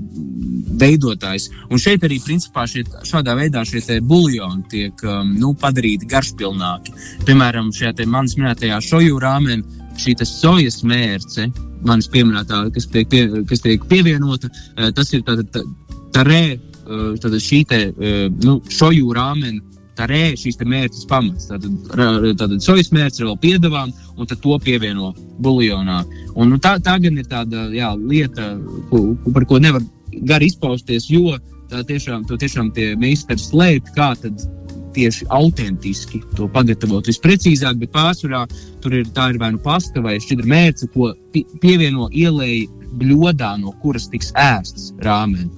veidotājs. 0.80 1.50
Un 1.70 1.82
šeit 1.82 2.04
arī 2.08 2.20
principā 2.24 2.66
šie, 2.70 2.86
šādā 3.08 3.36
veidā 3.38 3.64
šie 3.68 4.00
buļļoni 4.02 4.68
tiek 4.72 5.06
um, 5.06 5.34
nu, 5.40 5.54
padarīti 5.60 6.10
garšpilnāki. 6.10 6.96
Piemēram, 7.28 7.72
šajā 7.76 8.08
manas 8.10 8.38
minētajā 8.40 8.80
šoju 8.84 9.22
rāmenī 9.22 9.82
šī 10.00 10.16
sojas 10.26 10.82
mērce, 10.88 11.50
manis 11.86 12.10
pieminētā, 12.10 12.64
kas 12.74 12.88
tiek, 12.90 13.10
pie, 13.12 13.28
kas 13.50 13.62
tiek 13.62 13.84
pievienota, 13.90 14.50
uh, 14.50 14.90
tas 14.96 15.14
ir 15.14 15.22
tātad 15.28 15.52
tā, 15.54 15.62
tarē, 16.16 16.42
uh, 16.56 17.14
tātad 17.22 17.40
šī 17.44 17.62
te, 17.70 17.84
uh, 17.92 18.26
nu, 18.44 18.58
šoju 18.74 19.14
rāmeni 19.14 19.62
tā 19.98 20.08
rē, 20.10 20.22
šīs 20.40 20.60
mērķis 20.60 21.08
pamats. 21.10 21.50
Tātad, 21.52 21.78
tātad 22.40 22.60
sojas 22.64 22.92
mērķis 22.96 23.22
ir 23.22 23.30
vēl 23.30 23.40
piedāvām, 23.44 23.94
un 24.18 24.30
to 24.30 24.58
pievieno 24.64 25.14
buļļonā. 25.44 26.00
Nu, 26.36 26.60
tā, 26.62 26.78
tā 26.84 26.98
gan 27.04 27.18
ir 27.18 27.30
tāda 27.30 27.70
jā, 27.74 27.94
lieta, 27.98 28.54
ko, 28.90 29.06
par 29.34 29.48
ko 29.50 29.62
nevar 29.62 29.84
gari 30.30 30.50
izpausties, 30.52 31.10
jo 31.12 31.38
tā 31.72 31.84
tiešām, 31.90 32.26
tiešām 32.30 32.74
tie 32.76 32.94
meistari 33.00 33.42
slēpj, 33.42 33.96
kā 33.98 34.14
tad 34.22 34.46
tieši 34.94 35.26
autentiski 35.34 36.22
to 36.38 36.48
pagatavot 36.54 37.08
visprecīzāk, 37.10 37.80
bet 37.82 37.94
pārsvarā 37.96 38.44
tur 38.84 39.00
ir 39.00 39.10
tā 39.16 39.32
ir 39.34 39.40
vai 39.42 39.54
nu 39.56 39.62
pasta 39.64 40.04
vai 40.06 40.20
šķidra 40.22 40.50
mērce, 40.50 40.90
ko 40.94 41.12
pievieno 41.34 42.10
ielēji 42.14 42.68
bļodā, 43.02 43.56
no 43.62 43.74
kuras 43.82 44.06
tiks 44.14 44.32
ēsts 44.38 44.92
rāmeni. 45.02 45.50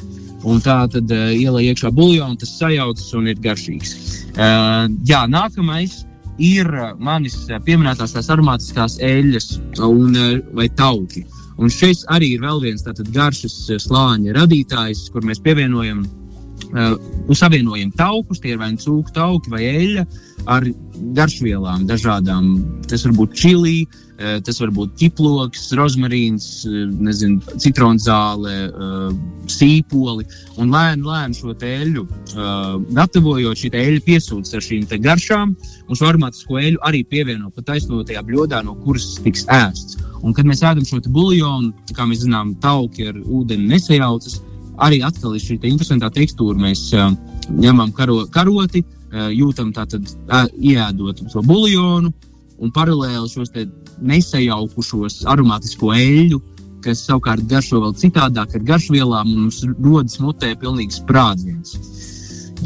Un 0.45 0.59
tā 0.61 0.77
tad 0.93 1.11
uh, 1.13 1.31
ielai 1.33 1.67
iekšā 1.71 1.89
buļbuļsaktas, 1.95 2.41
tas 2.43 2.57
sajaucas 2.59 3.13
un 3.17 3.31
ir 3.31 3.39
garšīgs. 3.41 3.95
Uh, 4.35 4.85
jā, 5.09 5.23
nākamais 5.31 6.03
ir 6.41 6.69
manis 6.99 7.37
pieminētās 7.65 8.13
tās 8.13 8.29
aromātiskās 8.33 8.99
eļļas 9.03 9.49
un, 9.87 10.19
vai 10.57 10.67
tauki. 10.77 11.23
Un 11.55 11.71
šis 11.71 12.03
arī 12.11 12.33
ir 12.35 12.43
vēl 12.43 12.59
viens 12.65 12.83
tāds 12.83 13.05
garšas 13.15 13.55
slāņa 13.85 14.35
radītājs, 14.35 15.07
kur 15.13 15.23
mēs 15.23 15.39
pievienojam 15.45 16.03
uh, 16.03 16.24
savienojam 17.35 17.91
taukus, 17.95 18.41
tie 18.43 18.55
ir 18.55 18.61
vai 18.61 18.73
nu 18.73 18.81
cūku 18.81 19.13
tauki 19.15 19.51
vai 19.53 19.63
eļļa 19.67 20.05
ar 20.51 20.65
garšvielām 21.17 21.85
dažādām. 21.89 22.49
Tas 22.89 23.05
var 23.07 23.13
būt 23.17 23.35
čili, 23.39 23.85
uh, 23.85 24.37
tas 24.45 24.59
var 24.61 24.73
būt 24.75 24.95
ķiploks, 24.99 25.69
rozmarīns, 25.79 26.47
uh, 26.67 26.81
nezinu, 27.07 27.39
citronzāle, 27.61 28.55
uh, 28.69 29.13
sīpoli. 29.51 30.27
Un 30.61 30.73
lēni, 30.75 31.05
lēni 31.07 31.39
šo 31.39 31.55
eļļu 31.55 32.05
uh, 32.05 32.75
gatavojot, 32.97 33.61
šī 33.61 33.71
eļļa 33.73 34.03
piesūdzas 34.07 34.59
ar 34.59 34.65
šīm 34.67 34.87
garšām, 35.05 35.55
un 35.87 35.99
šo 35.99 36.09
aromātisko 36.11 36.59
eļļu 36.61 36.83
arī 36.87 37.05
pievieno 37.07 37.51
pat 37.55 37.71
taisnotajā 37.71 38.25
bļodā, 38.27 38.63
no 38.67 38.75
kuras 38.83 39.15
tiks 39.23 39.47
ēsts. 39.47 40.01
Un, 40.25 40.33
kad 40.33 40.47
mēs 40.47 40.63
ēdam 40.65 40.85
šo 40.87 41.01
buļļonu, 41.05 41.93
kā 41.95 42.07
mēs 42.09 42.23
zinām, 42.25 42.55
tauki 42.63 43.11
ar 43.11 43.17
ūdeni 43.21 43.69
nesajaucas, 43.69 44.39
arī 44.81 45.01
atkal 45.05 45.35
ir 45.35 45.43
šī 45.43 45.59
te 45.61 45.69
interesantā 45.71 46.09
tekstūra. 46.13 46.57
Mēs 46.59 46.87
uh, 46.95 47.13
ņemam 47.51 47.93
karo, 47.95 48.23
karoti, 48.33 48.83
uh, 48.83 49.29
jūtam 49.33 49.73
tātad 49.75 50.07
uh, 50.07 50.45
iedot 50.59 51.21
to 51.31 51.43
buļļonu 51.45 52.11
un 52.63 52.71
paralēli 52.75 53.29
šos 53.29 53.51
nesajaukušos 54.05 55.23
aromātisko 55.31 55.91
eļļu, 55.95 56.39
kas 56.85 57.03
savukārt 57.07 57.47
garšo 57.49 57.81
vēl 57.83 57.95
citādāk 57.99 58.55
ar 58.55 58.65
garšvielām, 58.69 59.31
un 59.31 59.47
mums 59.47 59.63
rodas 59.81 60.19
mutē 60.21 60.53
pilnīgs 60.61 61.01
sprādziens. 61.01 61.75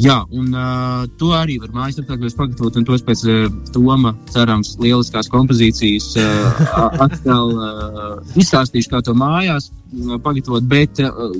Jā, 0.00 0.22
un 0.32 0.54
uh, 0.56 1.02
to 1.20 1.34
arī 1.36 1.58
var 1.60 1.74
mājaslapā 1.76 2.16
pagatavot, 2.16 2.76
un 2.78 2.86
tos 2.88 3.02
pēc 3.04 3.22
uh, 3.28 3.40
Toma, 3.74 4.14
cerams, 4.32 4.72
lieliskās 4.80 5.28
kompozīcijas 5.28 6.06
uh, 6.16 6.62
atkal 7.04 7.50
uh, 7.52 8.14
izstāstīšu, 8.40 8.88
kā 8.94 9.02
to 9.04 9.12
mājās 9.12 9.68
uh, 9.68 10.14
pagatavot. 10.24 10.64
Bet 10.70 11.02
uh, 11.04 11.34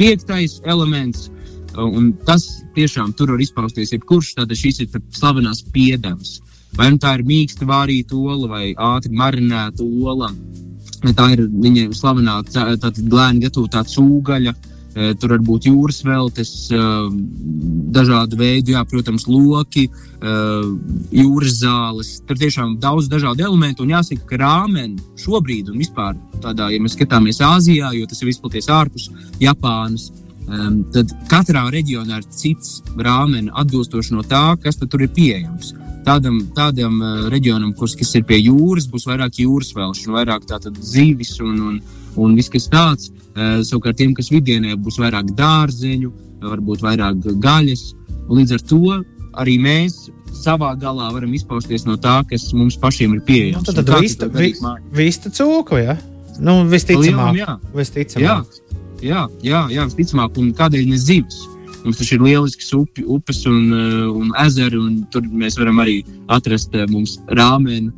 piektais 0.00 0.62
elements, 0.64 1.26
uh, 1.74 1.84
un 1.84 2.14
tas 2.24 2.46
tiešām 2.78 3.12
tur 3.18 3.34
var 3.34 3.42
izpausties 3.44 3.92
jebkurš, 3.92 4.32
tad 4.38 4.54
šis 4.56 4.80
ir 4.86 4.96
slavenās 5.18 5.60
piedevs. 5.74 6.38
Vai 6.78 6.88
nu 6.94 7.02
tā 7.02 7.18
ir 7.18 7.26
mīksta 7.28 7.68
vārīta 7.68 8.16
ola 8.16 8.48
vai 8.54 8.70
ātri 8.94 9.12
marinēta 9.12 9.84
ola. 9.84 10.32
Tā 11.04 11.28
ir 11.34 11.44
viņa 11.52 11.90
slavenā, 11.92 12.38
tātad 12.48 12.96
glēni 13.12 13.44
gatavotā 13.44 13.84
cūgaļa. 13.92 14.56
Uh, 14.56 14.72
tur 14.96 15.34
var 15.34 15.42
būt 15.44 15.66
jūras 15.68 15.98
veltes, 16.06 16.50
eh, 16.72 17.08
dažādu 17.92 18.38
veidu, 18.40 18.72
jā, 18.72 18.82
protams, 18.88 19.26
loki, 19.28 19.90
eh, 19.90 20.68
jūras 21.12 21.60
zāles. 21.60 22.20
Tur 22.26 22.36
tiešām 22.36 22.78
daudz 22.80 23.08
dažādu 23.08 23.44
elementu. 23.44 23.82
Un 23.82 23.92
jāsaka, 23.92 24.26
ka 24.26 24.36
rāmeni 24.40 24.98
šobrīd, 25.16 25.68
un 25.68 25.78
vispār 25.78 26.16
tādā, 26.40 26.72
ja 26.72 26.78
mēs 26.80 26.96
skatāmies 26.96 27.42
Āzijā, 27.44 27.92
jo 27.92 28.06
tas 28.06 28.22
ir 28.22 28.28
izplatīts 28.28 28.72
ārpus 28.72 29.10
Japānas, 29.38 30.10
tad 30.92 31.10
katrā 31.28 31.68
reģionā 31.72 32.18
ir 32.18 32.22
cits 32.30 32.80
rāmeni 32.96 33.50
atbilstoši 33.50 34.12
no 34.12 34.22
tā, 34.22 34.56
kas 34.62 34.76
tur 34.76 35.02
ir 35.02 35.08
pieejams. 35.08 35.74
Tādam, 36.04 36.46
tādam 36.54 37.02
reģionam, 37.28 37.74
kas 37.76 38.14
ir 38.14 38.22
pie 38.22 38.38
jūras, 38.46 38.86
būs 38.86 39.08
vairāk 39.10 39.42
jūras 39.42 39.74
velšu, 39.74 40.12
vairāk 40.14 40.46
zivis 40.80 41.40
un, 41.40 41.60
un, 41.60 41.80
un 42.20 42.36
viss 42.38 42.52
kas 42.52 42.68
tāds. 42.72 43.12
Uh, 43.36 43.60
savukārt 43.66 43.98
tiem, 44.00 44.14
kas 44.16 44.30
vidienē 44.32 44.78
būs 44.80 44.96
vairāk 45.02 45.34
dārzeņu, 45.36 46.12
varbūt 46.44 46.84
vairāk 46.84 47.24
gaļas. 47.42 47.90
Līdz 48.32 48.56
ar 48.56 48.62
to 48.70 49.00
arī 49.36 49.56
mēs 49.60 50.06
savā 50.36 50.72
galā 50.80 51.10
varam 51.14 51.32
izpausties 51.36 51.86
no 51.88 51.96
tā, 52.00 52.20
kas 52.30 52.48
mums 52.56 52.78
pašiem 52.80 53.16
ir 53.16 53.24
pieejams. 53.26 53.60
Nu, 53.60 53.66
tad 53.68 53.84
tad 53.84 54.04
vista, 54.04 54.28
vi, 54.32 54.52
vista 54.96 55.32
cūku, 55.32 55.80
ja? 55.80 55.96
Nu, 56.40 56.60
visticamāk, 56.68 57.36
jā. 57.40 57.58
Visticamāk. 57.76 58.56
Jā, 59.00 59.04
jā, 59.04 59.26
jā, 59.44 59.62
jā, 59.72 59.86
visticamāk, 59.90 60.40
un 60.40 60.52
kādēļ 60.56 60.90
ne 60.90 60.98
zivs? 61.00 61.44
Mums 61.86 62.00
taču 62.00 62.16
ir 62.16 62.24
lielisks 62.26 62.72
upi, 62.74 63.04
upes 63.06 63.44
un, 63.46 63.70
uh, 63.70 64.08
un 64.10 64.32
ezeri, 64.42 64.78
un 64.80 65.04
tur 65.14 65.22
mēs 65.30 65.58
varam 65.60 65.78
arī 65.84 66.00
atrast 66.34 66.74
uh, 66.74 66.82
mums 66.90 67.14
rāmeni 67.38 67.92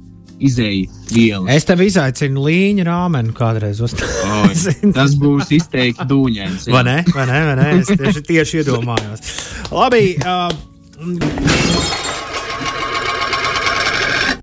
izēja 0.44 0.88
viela. 1.12 1.44
Es 1.54 1.66
tev 1.68 1.82
izaicinu 1.84 2.44
līņa 2.46 2.86
rāmeni 2.88 3.34
kādreiz 3.36 3.82
uztaisīt. 3.84 4.88
tas 4.98 5.16
būs 5.18 5.52
izteikti 5.58 6.08
dūņains. 6.08 6.68
Vai 6.74 6.84
ne? 6.88 6.98
Vai 7.14 7.28
ne? 7.30 7.40
Vai 7.50 7.56
ne? 7.60 7.68
Es 7.82 7.92
tieši, 7.92 8.24
tieši 8.28 8.62
iedomājos. 8.62 9.32
Labi. 9.74 10.16
Uh, 10.22 10.50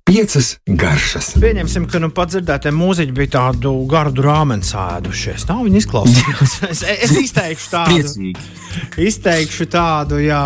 Piecas 0.05 0.51
garšas. 0.69 1.31
Pieņemsim, 1.41 1.87
ka 1.89 1.99
nu 1.99 2.11
pat 2.13 2.29
dzirdētie 2.31 2.71
mūziķi 2.75 3.15
bija 3.17 3.31
tādu 3.39 3.73
gardu 3.89 4.23
rāmeni 4.27 4.63
sēdušies. 4.63 5.47
Tā 5.49 5.57
viņi 5.63 5.81
izklausījās. 5.81 6.55
es, 6.69 6.85
es 6.85 7.17
izteikšu 7.25 7.73
tādu. 7.73 7.97
Priecīgi. 7.97 8.47
Izteikšu 9.09 9.67
tādu, 9.73 10.21
jā 10.23 10.45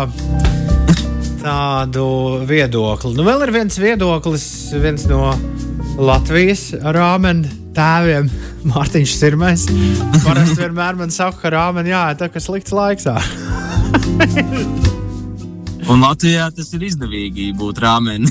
tādu 1.40 2.04
viedokli. 2.48 3.14
Nu, 3.16 3.24
vēl 3.26 3.46
ir 3.46 3.52
viens 3.54 3.78
viedoklis, 3.80 4.44
viens 4.82 5.06
no 5.10 5.30
Latvijas 6.00 6.70
rāmena 6.80 7.48
tēviem, 7.76 8.28
Mārtiņš 8.70 9.16
Sirmais. 9.16 9.66
Parasti 10.24 10.60
vienmēr 10.60 10.98
man 11.00 11.12
saka, 11.14 11.38
ka 11.44 11.52
rāmeni 11.56 11.92
jā, 11.94 12.04
tā 12.20 12.30
kā 12.32 12.42
slikts 12.42 12.74
laiks. 12.76 13.08
Un 15.90 16.04
Latvijā 16.04 16.50
tas 16.54 16.68
ir 16.76 16.84
izdevīgi 16.86 17.50
būt 17.58 17.80
rāmeni 17.82 18.30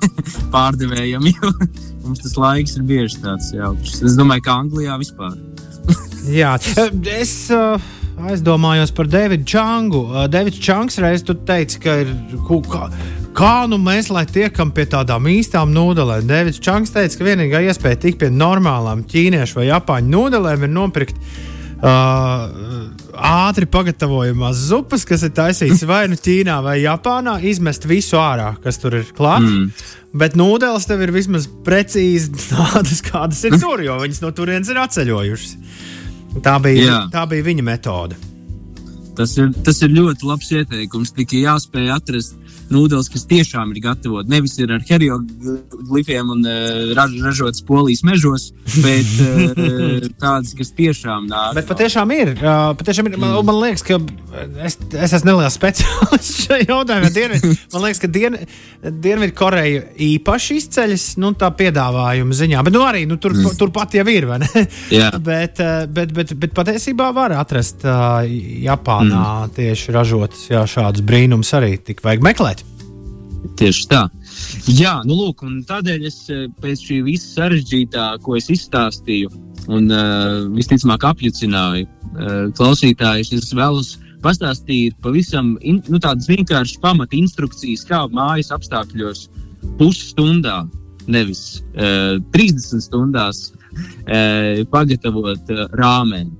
pārdevējam, 0.54 1.24
jo 1.32 1.50
mums 2.04 2.20
tas 2.22 2.36
laiks 2.38 2.76
ir 2.78 2.84
bieži 2.86 3.18
tāds 3.24 3.50
jauks. 3.56 3.98
Es 4.04 4.18
domāju, 4.18 4.44
ka 4.46 4.58
Anglijā 4.62 4.94
vispār. 5.00 5.34
jā, 6.28 6.52
es. 7.16 7.34
Uh, 7.54 7.99
aizdomājos 8.28 8.92
par 8.94 9.08
Davidu 9.10 9.46
Čangu. 9.48 10.02
Davids 10.28 10.60
Čangs 10.60 10.98
reiz 11.02 11.24
teica, 11.24 11.80
ka 11.82 11.96
ir 12.02 12.10
kā, 12.46 12.88
kā 13.36 13.54
nu 13.70 13.78
mēs 13.80 14.10
tiekam 14.32 14.72
pie 14.74 14.86
tādām 14.90 15.28
īstām 15.30 15.72
nūdelēm. 15.74 16.26
Davids 16.28 16.60
Čangs 16.62 16.92
teica, 16.94 17.18
ka 17.18 17.28
vienīgā 17.28 17.62
iespēja 17.68 18.02
tikt 18.06 18.20
pie 18.22 18.30
normālām 18.30 19.04
ķīniešu 19.08 19.60
vai 19.60 19.70
japāņu 19.70 20.12
nūdelēm 20.16 20.66
ir 20.66 20.74
nopirkt. 20.74 21.22
Uh, 21.80 22.90
ātri 23.16 23.64
pagatavojamās 23.64 24.58
zupas, 24.68 25.06
kas 25.08 25.22
ir 25.24 25.30
taisītas 25.32 25.86
vai 25.88 26.02
nu 26.12 26.18
Ķīnā 26.20 26.58
vai 26.60 26.74
Japānā, 26.82 27.38
izmest 27.40 27.86
visu 27.88 28.18
ārā, 28.20 28.50
kas 28.60 28.76
tur 28.82 28.98
ir 28.98 29.06
klāts. 29.16 29.48
Mm. 29.48 29.70
Bet 30.20 30.36
nūdeles 30.36 30.84
tev 30.90 31.00
ir 31.06 31.14
vismaz 31.14 31.46
precīzi 31.64 32.34
tādas, 32.50 33.00
kādas 33.06 33.40
ir 33.48 33.56
tur, 33.62 33.80
jo 33.80 33.96
viņas 34.02 34.20
no 34.20 34.34
turienes 34.36 34.68
ir 34.68 34.82
atceļojušas. 34.82 35.56
Tā 36.38 36.56
bija, 36.62 36.84
Jā. 36.86 36.98
tā 37.10 37.24
bija 37.30 37.46
viņa 37.48 37.64
metode. 37.66 38.18
Tas 39.18 39.34
ir, 39.36 39.50
tas 39.66 39.80
ir 39.82 39.90
ļoti 39.92 40.28
labs 40.28 40.50
ieteikums. 40.54 41.10
Tikai 41.16 41.42
jāspēj 41.42 41.90
atrast 41.92 42.36
nūdeles, 42.72 43.10
kas 43.12 43.26
tiešām 43.30 43.74
ir 43.74 43.82
gatavot. 43.84 44.28
Nevis 44.30 44.56
ir 44.60 44.72
ar 44.74 44.84
hieroglifiem 44.86 46.32
un 46.34 46.44
uh, 46.46 46.92
raž, 46.96 47.16
ražotas 47.24 47.64
polijas 47.66 48.02
mežos, 48.06 48.50
bet 48.80 49.10
uh, 49.24 50.08
tādas, 50.22 50.54
kas 50.58 50.72
tiešām 50.78 51.28
nāk. 51.30 51.54
Bet 51.58 51.70
patiešām 51.70 52.14
ir. 52.16 52.34
Uh, 52.38 52.70
patiešām 52.80 53.10
ir 53.10 53.18
man, 53.20 53.36
man 53.46 53.60
liekas, 53.62 53.84
ka 53.86 54.00
es, 54.66 54.78
es 54.94 55.16
esmu 55.18 55.32
neliels 55.32 55.58
speciālists 55.58 56.46
šajā 56.46 56.68
jautājumā. 56.70 57.12
Dienvid, 57.14 57.46
man 57.74 57.86
liekas, 57.86 58.02
ka 58.02 58.10
dien, 58.12 58.38
Dienvidkoreja 58.80 59.82
īpaši 60.00 60.58
izceļas 60.60 61.06
nu, 61.20 61.32
tā 61.38 61.50
piedāvājuma 61.56 62.36
ziņā. 62.36 62.64
Bet 62.66 62.76
nu, 62.76 62.84
arī 62.86 63.04
nu, 63.10 63.18
tur, 63.20 63.34
mm. 63.36 63.56
turpat 63.60 63.96
jau 63.98 64.06
ir. 64.10 64.28
bet, 65.28 65.60
bet, 65.90 66.14
bet, 66.16 66.34
bet 66.44 66.56
patiesībā 66.56 67.10
var 67.16 67.34
atrast 67.36 67.84
uh, 67.86 68.22
Japānā 68.64 69.24
mm. 69.46 69.54
tieši 69.58 69.96
ražotas 69.96 70.46
jā, 70.50 70.64
šādus 70.70 71.04
brīnumus 71.06 71.52
arī. 71.58 71.76
Tik 71.84 72.04
vajag 72.04 72.24
meklēt. 72.24 72.59
Tieši 73.60 73.86
tā. 73.90 74.02
Jā, 74.68 75.00
nu 75.08 75.16
lūk, 75.16 75.42
tādēļ 75.68 76.06
es 76.08 76.18
eh, 76.32 76.46
pēc 76.62 76.84
šī 76.88 77.00
visa 77.06 77.28
sarežģītā, 77.38 78.06
ko 78.24 78.36
es 78.38 78.50
izstāstīju, 78.52 79.30
un 79.70 79.90
uh, 79.92 80.46
visticamāk 80.56 81.04
apjucināju 81.06 81.86
uh, 81.86 82.46
klausītājus, 82.56 83.32
es 83.36 83.52
vēlos 83.54 83.94
pastāstīt 84.24 84.96
pavisam 85.04 85.54
in, 85.60 85.80
nu, 85.88 86.00
tādas 86.02 86.28
vienkāršas 86.30 86.80
pamata 86.82 87.16
instrukcijas, 87.16 87.84
kā 87.88 88.02
mājas 88.12 88.50
apstākļos 88.56 89.26
pusstundā, 89.80 90.62
nevis 91.10 91.60
uh, 91.76 92.18
30 92.34 92.84
stundās, 92.86 93.50
uh, 93.52 94.64
pagatavot 94.72 95.54
uh, 95.54 95.66
rāmeni. 95.80 96.32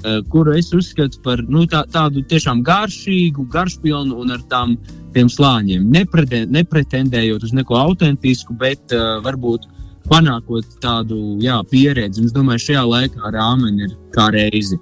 Uh, 0.00 0.22
kuru 0.32 0.54
es 0.56 0.70
uzskatu 0.72 1.18
par 1.20 1.42
nu, 1.44 1.66
tā, 1.68 1.82
tādu 1.92 2.22
tiešām 2.24 2.62
garšīgu, 2.64 3.44
garšpilnu 3.52 4.16
un 4.22 4.32
ar 4.32 4.40
tām 4.48 4.78
uh, 4.78 4.94
slāņiem, 5.12 5.90
nepretendējot, 5.90 6.54
nepretendējot 6.54 7.44
uz 7.44 7.52
neko 7.52 7.76
autentisku, 7.76 8.54
bet 8.54 8.80
uh, 8.94 9.18
varbūt 9.24 9.66
panākot 10.10 10.64
tādu 10.80 11.36
jā, 11.42 11.60
pieredzi. 11.70 12.24
Es 12.24 12.32
domāju, 12.32 12.64
šajā 12.70 12.84
laikā 12.86 13.32
rāmeni 13.34 13.88
ir 13.88 13.96
kā 14.14 14.30
reizi. 14.32 14.78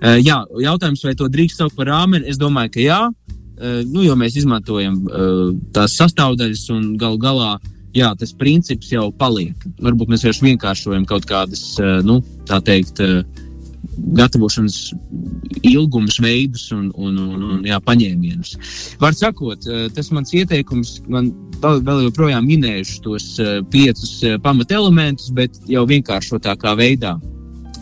Uh, 0.00 0.18
jā, 0.22 0.40
jautājums, 0.62 1.04
vai 1.04 1.14
to 1.14 1.28
drīkst 1.28 1.60
saukt 1.60 1.76
par 1.76 1.90
rāmeni? 1.90 2.28
Es 2.30 2.38
domāju, 2.38 2.72
ka 2.74 2.80
jā, 2.80 3.00
uh, 3.10 3.78
nu, 3.90 4.02
jo 4.06 4.16
mēs 4.16 4.38
izmantojam 4.40 5.00
uh, 5.04 5.54
tās 5.74 5.96
sastāvdaļas 6.00 6.68
un 6.74 6.92
gal 6.96 7.18
galā. 7.18 7.56
Jā, 7.94 8.08
tas 8.18 8.32
princips 8.34 8.88
jau 8.90 9.12
paliek. 9.14 9.54
Varbūt 9.78 10.08
mēs 10.10 10.24
vienkāršojam 10.42 11.04
kaut 11.06 11.28
kādas, 11.30 11.76
uh, 11.78 12.00
nu, 12.02 12.18
tā 12.48 12.58
teikt, 12.64 12.98
uh, 13.04 13.22
gatavošanas 14.18 14.92
ilgums, 15.62 16.18
veidus 16.22 16.68
un, 16.72 16.90
un, 16.94 17.18
un, 17.18 17.44
un 17.56 17.66
jā, 17.66 17.78
paņēmienus. 17.84 18.54
Var 19.02 19.16
sakot, 19.16 19.68
eh, 19.68 19.86
tas 19.94 20.10
mans 20.14 20.34
ieteikums, 20.34 20.96
man 21.10 21.30
vēl, 21.62 21.82
vēl 21.86 22.02
joprojām 22.08 22.46
minējuši 22.48 22.98
tos 23.04 23.28
eh, 23.42 23.60
piecus 23.72 24.16
eh, 24.24 24.36
pamatelementus, 24.44 25.30
bet 25.36 25.56
jau 25.70 25.86
vienkāršotākā 25.90 26.74
veidā. 26.80 27.16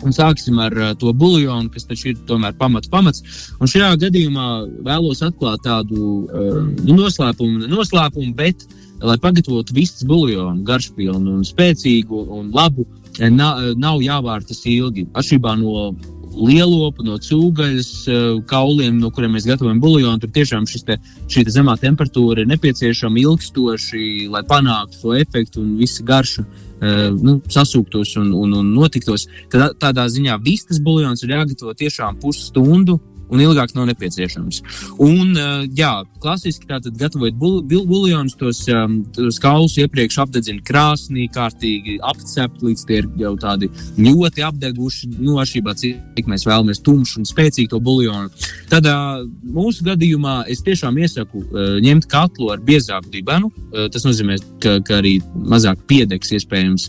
Un 0.03 0.11
sāksim 0.11 0.57
ar 0.59 0.73
to 0.99 1.13
buļbuļsāļu, 1.15 1.69
kas 1.71 1.85
taču 1.87 2.09
ir 2.11 2.17
tomēr 2.27 2.57
pamats. 2.59 2.89
pamats. 2.91 3.23
Un 3.63 3.69
šajā 3.71 3.93
gadījumā 4.01 4.47
vēlos 4.83 5.21
atklāt 5.23 5.63
tādu 5.63 6.25
uh, 6.25 6.57
noslēpumu, 6.83 7.69
noslēpumu, 7.71 8.33
bet, 8.35 8.65
lai 8.99 9.15
pagatavotu 9.23 9.77
vistas 9.77 10.03
buļbuļsāļu, 10.09 10.65
garšpilnu, 10.67 11.37
un 11.37 11.47
spēcīgu 11.47 12.19
un 12.35 12.51
labu, 12.51 12.83
uh, 12.83 13.02
nav, 13.33 13.61
nav 13.77 14.01
jāvār 14.03 14.43
tas 14.47 14.63
ilgi. 14.69 15.05
Atšķirībā 15.13 15.55
no 15.61 15.91
lielopu, 16.33 17.05
no 17.05 17.19
cūgaļas 17.21 17.91
eh, 18.09 18.25
kauliem, 18.49 18.97
no 19.01 19.11
kuriem 19.13 19.35
mēs 19.37 19.47
gatavojam 19.49 19.81
buļbuļsāļu. 19.83 20.21
Tur 20.23 20.33
tiešām 20.33 20.67
te, 20.87 20.97
šī 21.29 21.45
te 21.45 21.53
zemā 21.53 21.77
temperatūra 21.81 22.43
ir 22.43 22.51
nepieciešama 22.53 23.21
ilgstoši, 23.21 24.03
lai 24.33 24.43
panāktu 24.49 25.01
to 25.01 25.15
efektu 25.19 25.61
un 25.63 25.73
visu 25.81 26.05
garšu. 26.07 26.45
Nu, 26.83 27.37
sasūktos 27.47 28.09
un, 28.19 28.33
un, 28.35 28.57
un 28.59 28.71
notiktos. 28.75 29.29
Tad, 29.47 29.77
tādā 29.79 30.03
ziņā 30.11 30.33
vistas 30.43 30.81
buļbuļsāļs 30.83 31.21
ir 31.23 31.31
jāgatavo 31.31 31.75
tiešām 31.79 32.17
pusstundu, 32.19 32.97
un 33.33 33.41
ilgāk 33.43 33.73
nav 33.75 33.87
nepieciešams. 33.89 34.61
Un, 35.01 35.33
uh, 35.33 35.63
jā, 35.77 35.91
klasiski 36.23 36.69
tātad 36.69 36.97
gatavojot 36.99 37.37
buļbuļsāļus, 37.41 38.35
tos, 38.39 38.61
um, 38.71 38.99
tos 39.15 39.39
kaulus 39.43 39.77
iepriekš 39.81 40.19
apdedzina 40.23 40.63
krāsnī, 40.67 41.27
kārtīgi 41.33 41.97
apcept, 42.05 42.61
līdz 42.65 42.85
tie 42.89 43.01
ir 43.01 43.09
jau 43.19 43.33
tādi 43.41 43.69
ļoti 43.97 44.45
apdeguši, 44.47 45.11
nu, 45.17 45.37
atšķirībā 45.41 45.75
cik 45.81 46.29
mēs 46.29 46.47
vēlamies 46.47 46.83
tumšu 46.85 47.21
un 47.21 47.29
spēcīgu 47.29 47.73
to 47.73 47.81
buļbuļsāļu. 47.83 48.49
Tad 48.71 48.87
uh, 48.89 49.23
mūsu 49.55 49.87
gadījumā 49.87 50.43
es 50.51 50.63
tiešām 50.65 50.97
iesaku 51.01 51.43
uh, 51.43 51.75
ņemt 51.83 52.07
katlu 52.11 52.53
ar 52.53 52.61
biezāku 52.63 53.11
dibenu. 53.13 53.51
Tas 53.93 54.03
nozīmē, 54.05 54.35
ka, 54.61 54.75
ka 54.85 54.99
arī 54.99 55.15
mazāk 55.49 55.79
piedegs 55.89 56.31
iespējams 56.35 56.85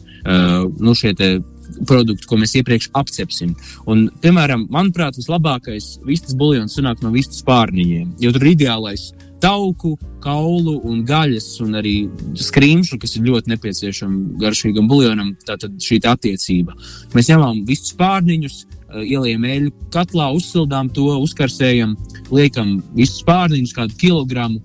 nu, 0.84 0.92
šie 0.96 1.14
produktu, 1.88 2.28
ko 2.28 2.38
mēs 2.40 2.56
iepriekš 2.61 2.90
apcepsim. 2.99 3.54
Un, 3.90 4.09
piemēram, 4.25 4.66
manuprāt, 4.73 5.18
vislabākais 5.21 5.99
vistas 6.06 6.37
buļļons 6.38 6.78
sanāk 6.78 7.04
no 7.04 7.12
vistas 7.14 7.44
pārniņiem, 7.47 8.17
jo 8.23 8.34
tur 8.34 8.47
ir 8.47 8.54
ideālais 8.54 9.12
tauku, 9.45 9.95
kaulu 10.25 10.78
un 10.88 11.02
gaļas, 11.04 11.47
un 11.65 11.76
arī 11.80 11.95
skrīmšu, 12.41 12.97
kas 13.02 13.17
ir 13.19 13.26
ļoti 13.28 13.52
nepieciešama 13.52 14.38
garšīgam 14.41 14.88
buļļonam. 14.88 15.34
Tātad 15.45 15.75
šī 15.84 16.00
tā 16.04 16.15
attiecība. 16.17 16.76
Mēs 17.12 17.28
ņemam 17.32 17.65
visus 17.69 17.93
pārniņus, 17.99 18.60
eh, 18.65 19.02
ieliekam 19.04 19.45
eļļu 19.50 19.73
katlā, 19.93 20.30
uzsildām 20.38 20.88
to, 20.97 21.10
uzkarsējam, 21.26 21.97
liekam 22.32 22.78
visus 22.97 23.21
pārniņus, 23.26 23.75
kādu 23.76 23.99
kilogramu, 24.00 24.62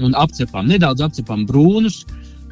un 0.00 0.14
apcepam. 0.14 0.66
Nedaudz 0.66 1.04
apcepam 1.04 1.46
brūnus, 1.46 2.04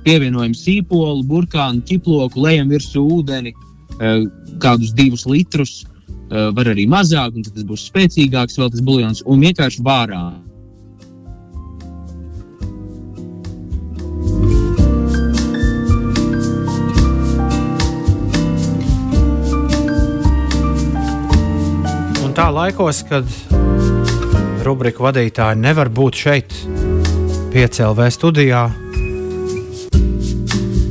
pievienojam 0.04 0.54
sīpolu, 0.56 1.24
burkānu, 1.28 1.82
ķiploku, 1.88 2.42
lejam 2.44 2.70
virsū 2.72 3.02
ūdeni, 3.18 3.54
kādus 3.98 4.92
divus 4.94 5.26
litrus, 5.26 5.84
eh, 6.30 6.50
var 6.54 6.70
arī 6.74 6.86
mazāk, 6.88 7.34
un 7.34 7.42
tas 7.42 7.64
būs 7.64 7.88
spēcīgāks, 7.90 8.58
vēl 8.58 8.70
tas 8.70 8.80
buļļons, 8.80 9.22
un 9.26 9.40
vienkārši 9.40 9.82
vārā. 9.82 10.26
Un 22.24 22.34
tā 22.34 22.48
laikos, 22.52 23.02
kad 23.08 23.26
rubriku 24.64 25.06
vadītāji 25.06 25.58
nevar 25.58 25.88
būt 25.88 26.14
šeit, 26.14 26.52
piecēlē 27.54 28.10
studijā 28.12 28.68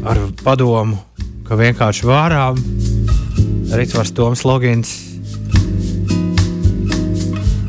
ar 0.08 0.20
padomu, 0.43 0.98
ka 1.48 1.56
vienkārši 1.60 2.08
vārām 2.08 2.60
Ritvars 3.68 4.14
Toms 4.16 4.42
Logins 4.48 4.92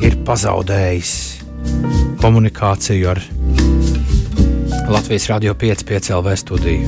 ir 0.05 0.15
pazaudējis 0.27 1.11
komunikāciju 2.23 3.09
ar 3.11 3.21
Latvijas 4.89 5.27
Rādio 5.29 5.57
5,5 5.59 6.13
LV 6.15 6.37
studiju. 6.39 6.87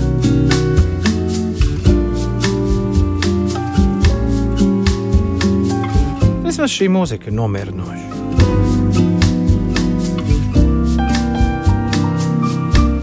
Vismaz 6.47 6.71
šī 6.77 6.87
mūzika 6.95 7.29
ir 7.33 7.37
nomierinoša. 7.41 8.07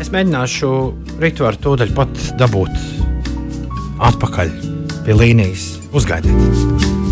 Es 0.02 0.14
mēģināšu 0.16 0.72
rituālu 1.20 1.62
tūdaļ 1.68 1.94
pat 2.00 2.26
dabūt 2.40 2.82
atpakaļ 4.08 4.67
pie 5.08 5.16
līnijas. 5.16 5.78
Uzgaidiet! 5.96 7.07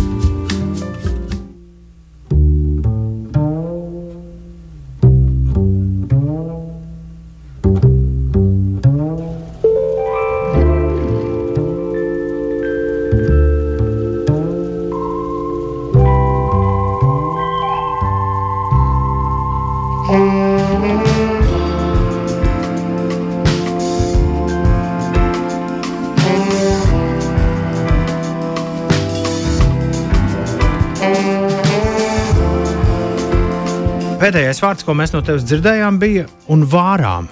Pēdējais 34.56 34.64
vārds, 34.64 34.84
ko 34.86 34.94
mēs 34.96 35.12
no 35.12 35.20
tevis 35.22 35.44
dzirdējām, 35.44 35.98
bija 36.00 36.26
un 36.48 36.64
vārām. 36.64 37.28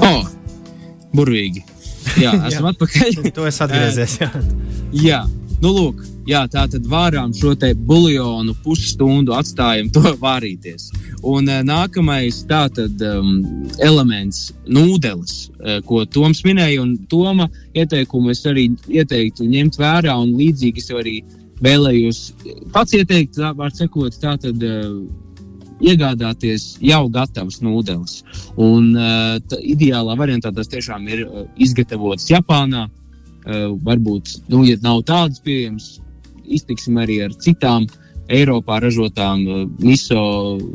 Oh, 0.00 0.26
burvīgi. 1.14 1.64
Jā, 2.20 2.32
esam 2.48 2.70
atpakaļ. 2.70 3.30
to 3.36 3.46
es 3.46 3.60
atgriezies. 3.60 4.20
Jā. 4.20 4.30
jā. 5.08 5.20
Nu, 5.60 5.74
lūk, 5.74 6.00
jā, 6.24 6.46
tā 6.48 6.64
tad 6.70 6.86
vārām 6.88 7.34
šo 7.36 7.52
te 7.54 7.74
buļļonu 7.74 8.54
pusstundu 8.64 9.34
atstājam 9.36 9.90
to 9.92 10.14
vārīties. 10.22 10.88
Un 11.26 11.50
uh, 11.50 11.60
nākamais 11.66 12.38
tātad 12.48 13.02
um, 13.04 13.42
elements- 13.82 14.52
nūdeles, 14.76 15.50
uh, 15.58 15.80
ko 15.84 16.06
Toms 16.06 16.44
minēja. 16.46 16.80
Un 16.80 16.96
Toma 17.10 17.48
ieteikumu 17.74 18.30
es 18.32 18.44
arī 18.48 18.70
ieteiktu 18.88 19.48
ņemt 19.50 19.76
vērā 19.80 20.14
un 20.16 20.32
līdzīgi 20.38 20.80
es 20.80 20.94
arī 20.94 21.18
vēlējos 21.60 22.22
pats 22.72 22.94
ieteikt, 22.96 23.36
vārds 23.58 23.82
sakot, 23.82 24.16
tātad 24.22 24.64
uh, 24.64 25.02
iegādāties 25.80 26.76
jau 26.84 27.04
gatavas 27.12 27.60
nūdeles. 27.64 28.20
Un 28.60 28.92
uh, 28.94 29.38
tā, 29.50 29.60
ideālā 29.62 30.16
variantā 30.18 30.52
tas 30.54 30.70
tiešām 30.72 31.08
ir 31.10 31.24
uh, 31.26 31.46
izgatavots 31.60 32.30
Japānā. 32.30 32.86
Uh, 33.40 33.72
varbūt, 33.86 34.36
nu, 34.52 34.64
ja 34.68 34.76
nav 34.84 35.02
tādas 35.08 35.40
pieejamas, 35.44 35.94
iztiksim 36.44 37.00
arī 37.00 37.22
ar 37.24 37.36
citām 37.40 37.88
Eiropā 38.30 38.76
ražotām 38.78 39.40
miso 39.82 40.20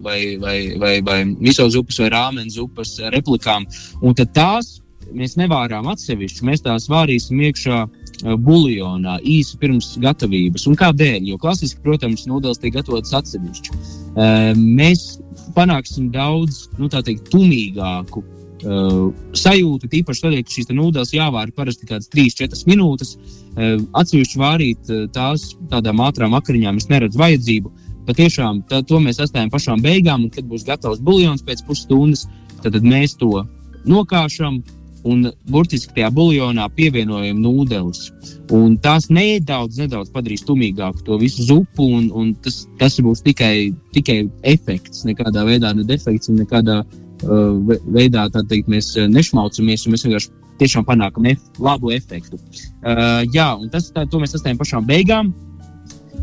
vai, 0.04 0.36
vai, 0.42 0.76
vai, 0.76 0.98
vai 1.06 1.20
miso 1.24 1.70
zupas 1.72 2.02
vai 2.02 2.10
rāmens 2.12 2.58
zupas 2.58 2.98
replikām. 3.14 3.64
Un 4.04 4.18
tad 4.18 4.34
tās 4.36 4.74
mēs 5.16 5.38
nevārām 5.40 5.88
atsevišķi, 5.94 6.48
mēs 6.50 6.66
tās 6.66 6.90
vārīsim 6.92 7.40
iekšā 7.48 7.86
buļļonā 8.24 9.20
īsi 9.24 9.60
pirms 9.62 9.94
gatavības. 10.04 10.68
Un 10.68 10.76
kādēļ? 10.80 11.32
Jo 11.32 11.40
klasiski, 11.42 11.84
protams, 11.86 12.28
nūdeles 12.28 12.60
tiek 12.60 12.76
gatavotas 12.76 13.16
atsevišķi. 13.22 14.05
Uh, 14.16 14.54
mēs 14.56 15.20
panāksim 15.56 16.08
daudz, 16.14 16.66
nu, 16.80 16.88
teikt, 16.90 17.28
tumīgāku 17.34 18.24
Uh, 18.66 19.12
sajūta, 19.36 19.86
tīpaši 19.92 20.24
tad, 20.24 20.36
ka 20.42 20.54
šīs 20.56 20.70
nūdeles 20.74 21.12
jāvāra 21.14 21.52
parasti 21.54 21.86
kādas 21.86 22.08
3-4 22.14 22.64
minūtes. 22.70 23.12
Uh, 23.14 23.84
atsevišķi 24.00 24.40
vārīt 24.42 24.90
uh, 24.90 25.04
tās 25.14 25.52
tādām 25.70 26.00
ātrām 26.02 26.34
vakariņām, 26.34 26.80
es 26.82 26.88
neredzu 26.90 27.20
vajadzību. 27.20 27.74
Patiešām 28.08 28.64
tā, 28.72 28.80
to 28.88 29.02
mēs 29.04 29.20
atstājam 29.22 29.52
pašām 29.54 29.84
beigām, 29.86 30.26
un 30.26 30.34
kad 30.34 30.48
būs 30.50 30.66
gatavs 30.66 31.04
buļļons 31.06 31.46
pēc 31.46 31.62
pusstundas, 31.68 32.26
tad, 32.64 32.72
tad 32.72 32.88
mēs 32.88 33.14
to 33.20 33.44
nokāšam 33.86 34.64
un 35.06 35.30
burtiski 35.54 35.94
tajā 35.96 36.10
buļļonā 36.16 36.66
pievienojam 36.78 37.40
nūdeles. 37.44 38.10
Un 38.56 38.76
tās 38.82 39.08
nedaudz, 39.14 39.80
nedaudz 39.82 40.12
padarīs 40.14 40.46
tumīgāku 40.48 41.06
to 41.06 41.20
visu 41.22 41.46
zupu, 41.46 41.88
un, 42.00 42.10
un 42.14 42.34
tas, 42.46 42.64
tas 42.82 42.98
būs 43.06 43.24
tikai, 43.26 43.72
tikai 43.96 44.24
efekts, 44.56 45.06
nekādā 45.06 45.46
veidā 45.48 45.76
ne 45.78 45.86
defekts 45.88 46.34
nekādā 46.34 46.84
Uh, 47.24 47.56
veidā 47.96 48.26
teikt, 48.36 48.68
mēs 48.70 48.92
uh, 49.00 49.06
nešmaucamies, 49.08 49.86
un 49.88 49.94
mēs 49.96 50.04
vienkārši 50.04 50.32
tiešām 50.60 50.84
panākam 50.86 51.26
ef 51.30 51.42
labu 51.64 51.94
efektu. 51.96 52.38
Uh, 52.84 53.24
jā, 53.32 53.48
un 53.56 53.72
tas 53.72 53.88
tā, 53.96 54.04
mēs 54.20 54.36
sasniedzam 54.36 54.60
pašām 54.60 54.86
beigām, 54.90 55.32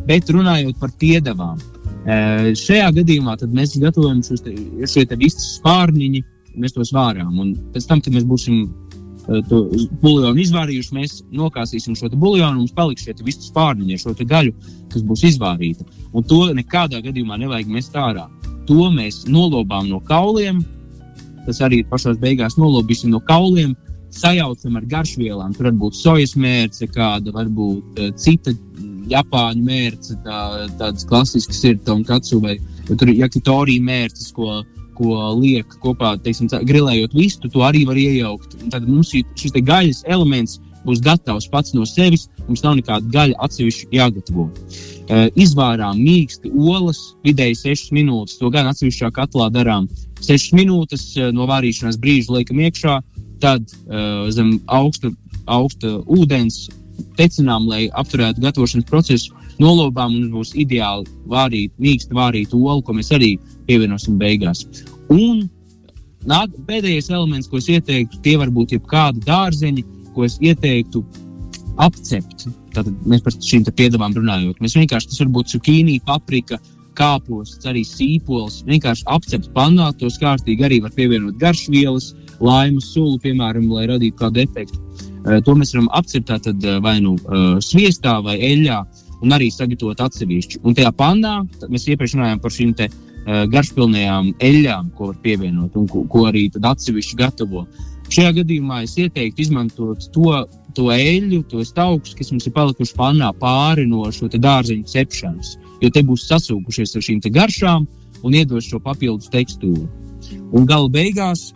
bet 0.06 0.28
runājot 0.30 0.76
par 0.82 0.92
piedevām. 1.00 1.56
Uh, 2.02 2.52
šajā 2.58 2.90
gadījumā 2.98 3.38
mēs 3.56 3.74
gatavojam 3.80 4.20
šos 4.26 4.44
te, 4.44 4.52
šie 4.92 5.06
te 5.08 5.16
vistas 5.16 5.56
spārniņi, 5.56 6.22
mēs 6.56 6.74
tos 6.76 6.92
vārām. 6.94 7.34
Un 7.40 7.52
pēc 7.74 7.86
tam, 7.88 8.02
kad 8.04 8.14
mēs 8.14 8.26
būsim 8.28 8.64
uh, 8.66 9.40
to 9.48 9.64
buļbuļsāļu 10.02 10.42
izvārījuši, 10.44 10.96
mēs 10.98 11.16
nokāsīsim 11.34 11.96
šo 11.98 12.10
buļbuļsāļu, 12.12 12.50
un 12.50 12.60
mums 12.62 12.76
paliks 12.76 13.06
šie 13.06 13.16
vistas 13.22 13.50
spārniņi 13.52 14.00
šo 14.02 14.14
gaļu, 14.18 14.54
kas 14.92 15.06
būs 15.06 15.24
izvārīta. 15.32 15.86
Un 16.12 16.26
to 16.28 16.44
nekādā 16.56 17.02
gadījumā 17.04 17.40
nevajag 17.42 17.72
mest 17.72 17.96
ārā. 17.96 18.28
To 18.68 18.90
mēs 18.94 19.24
nolobām 19.26 19.88
no 19.90 20.00
kauliem, 20.06 20.62
tas 21.46 21.58
arī 21.64 21.82
pašā 21.90 22.14
beigās 22.22 22.58
nolobīsim 22.60 23.10
no 23.10 23.20
kauliem, 23.26 23.74
sajaucam 24.12 24.76
ar 24.76 24.86
garšvielām. 24.86 25.54
Tur 25.56 25.70
var 25.70 25.78
būt 25.80 25.96
sojas 25.96 26.36
mērce, 26.36 26.86
kāda 26.92 27.32
varbūt 27.34 27.98
uh, 28.02 28.12
cita 28.20 28.54
japāņu 29.10 29.64
mērce, 29.66 30.16
tā, 30.24 30.38
tādas 30.80 31.06
klasiskas 31.08 31.62
ir 31.68 31.80
tonkatsu 31.86 32.40
vai 32.42 32.56
tur 32.90 33.10
ir 33.10 33.22
jakitori 33.24 33.78
mērces, 33.82 34.30
ko, 34.36 34.62
ko 34.96 35.16
liek 35.38 35.78
kopā, 35.82 36.14
teiksim, 36.24 36.50
tā, 36.52 36.62
grilējot 36.66 37.14
vistu, 37.16 37.50
to 37.52 37.64
arī 37.66 37.84
var 37.88 37.98
iejaukt. 38.00 38.56
Un 38.62 38.72
tad 38.74 38.88
mums 38.88 39.12
šis 39.12 39.56
gaļas 39.56 40.04
elements 40.10 40.58
būs 40.86 41.02
gatavs 41.02 41.48
pats 41.50 41.74
no 41.76 41.86
sevis. 41.88 42.28
Mums 42.48 42.64
nav 42.64 42.76
nekāda 42.78 43.06
gaļa 43.14 43.38
atsevišķi 43.46 43.90
jāgatavo. 43.96 44.48
Uh, 44.48 45.26
izvārām 45.38 45.98
mīksti 46.00 46.52
olas, 46.56 47.00
vidēji 47.26 47.58
6 47.60 47.92
minūtes. 47.96 48.38
To 48.40 48.50
gan 48.54 48.70
atsevišķā 48.70 49.12
katlā 49.14 49.48
darām. 49.54 49.88
6 50.22 50.54
minūtes 50.58 51.08
uh, 51.18 51.30
no 51.34 51.46
vārīšanās 51.50 51.98
brīža 52.02 52.38
liekam 52.38 52.62
iekšā, 52.62 52.98
tad 53.42 53.66
uh, 53.66 54.28
zem 54.34 54.56
augsta, 54.70 55.10
augsta 55.50 55.98
ūdens 56.06 56.68
tecinām, 57.18 57.66
lai 57.70 57.86
apturētu 57.98 58.42
gatavošanas 58.42 58.88
procesu. 58.90 59.38
Nolobām 59.62 60.14
mums 60.14 60.30
būs 60.32 60.54
ideāli 60.58 61.06
vārīt, 61.30 61.74
mīksti 61.82 62.16
vārīt 62.16 62.54
olu, 62.56 62.80
ko 62.82 62.94
mēs 62.96 63.12
arī 63.14 63.34
pievienosim 63.68 64.18
beigās. 64.20 64.64
Un 65.12 65.46
nāk, 66.28 66.54
pēdējais 66.68 67.10
elements, 67.12 67.50
ko 67.50 67.60
es 67.60 67.68
ieteiktu, 67.72 68.20
tie 68.24 68.36
var 68.40 68.52
būt 68.54 68.76
jebkādi 68.76 69.24
dārzeņi, 69.26 69.84
ko 70.14 70.26
es 70.26 70.38
ieteiktu 70.42 71.04
apcept. 71.82 72.46
Tātad 72.72 72.92
mēs 73.08 73.24
par 73.24 73.34
šīm 73.36 73.66
piedāvām 73.68 74.14
runājot. 74.16 74.60
Mēs 74.62 74.76
vienkārši 74.78 75.12
tas 75.12 75.20
var 75.22 75.32
būt 75.36 75.52
cukīnī, 75.52 75.98
paprika, 76.06 76.58
kāposts, 76.98 77.64
arī 77.68 77.84
sīpols. 77.88 78.62
Vienkārši 78.68 79.06
apcept 79.12 79.52
pannā, 79.56 79.90
tos 80.00 80.18
kārtīgi 80.20 80.66
arī 80.66 80.80
var 80.84 80.92
pievienot 80.96 81.38
garšvielas, 81.40 82.12
laimas 82.42 82.90
sulu, 82.92 83.18
piemēram, 83.22 83.68
lai 83.72 83.86
radītu 83.90 84.18
kādu 84.20 84.44
efektu. 84.44 84.80
Uh, 85.22 85.38
to 85.44 85.54
mēs 85.54 85.72
varam 85.76 85.88
apcept 85.94 86.28
tātad 86.32 86.64
vai 86.82 86.98
nu 87.00 87.14
uh, 87.14 87.56
sviestā 87.62 88.18
vai 88.24 88.38
eļļā 88.42 88.80
un 89.22 89.34
arī 89.36 89.52
sagatavot 89.54 90.00
atsevišķi. 90.02 90.60
Un 90.66 90.74
tajā 90.76 90.90
pannā 90.98 91.36
mēs 91.68 91.86
iepriekš 91.92 92.16
runājām 92.18 92.42
par 92.42 92.54
šīm 92.54 92.74
uh, 92.74 92.96
garšpilnajām 93.26 94.32
eļļām, 94.42 94.90
ko 94.96 95.12
var 95.12 95.18
pievienot 95.22 95.76
un 95.78 95.88
ko, 95.90 96.04
ko 96.10 96.26
arī 96.30 96.48
atsevišķi 96.50 97.18
gatavo. 97.20 97.66
Šajā 98.12 98.32
gadījumā 98.40 98.82
es 98.84 98.96
ieteiktu 99.00 99.46
izmantot 99.46 100.08
to, 100.12 100.32
to 100.76 100.90
eļļu, 100.92 101.42
tos 101.48 101.72
augstus, 101.78 102.16
kas 102.18 102.32
mums 102.32 102.48
ir 102.48 102.54
palikuši 102.56 102.96
pannā 102.98 103.30
pāri 103.38 103.86
no 103.88 104.04
šo 104.12 104.28
dārzeņu 104.32 104.84
cepšanas. 104.90 105.56
Jo 105.82 105.90
te 105.90 106.02
būs 106.06 106.26
sasūkušies 106.28 106.96
ar 106.96 107.06
šīm 107.06 107.22
garšām 107.32 107.86
un 108.22 108.36
iedos 108.36 108.68
šo 108.68 108.80
papildus 108.82 109.30
tekstūru. 109.32 109.88
Un 110.52 110.66
gala 110.68 110.90
beigās 110.92 111.52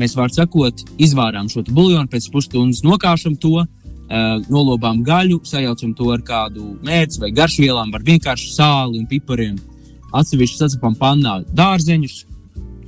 mēs 0.00 0.16
varam 0.16 0.32
sakot, 0.32 0.82
izvārām 0.98 1.48
šo 1.52 1.62
buļbuļsāļu, 1.68 2.10
pēc 2.10 2.28
pusstundas 2.32 2.82
nokāšam 2.86 3.36
to, 3.40 3.62
uh, 3.62 4.40
nolobām 4.50 5.04
gaļu, 5.06 5.40
sajaucam 5.46 5.94
to 5.96 6.10
ar 6.14 6.24
kādu 6.26 6.74
mērci 6.86 7.20
vai 7.22 7.32
garšvielām, 7.36 7.92
var 7.92 8.06
vienkārši 8.06 8.54
sāli 8.54 9.00
un 9.00 9.08
pipariem. 9.10 9.58
Atsevišķi 10.16 10.58
sacepam 10.58 10.96
pannā 10.98 11.40
dārzeņus, 11.56 12.24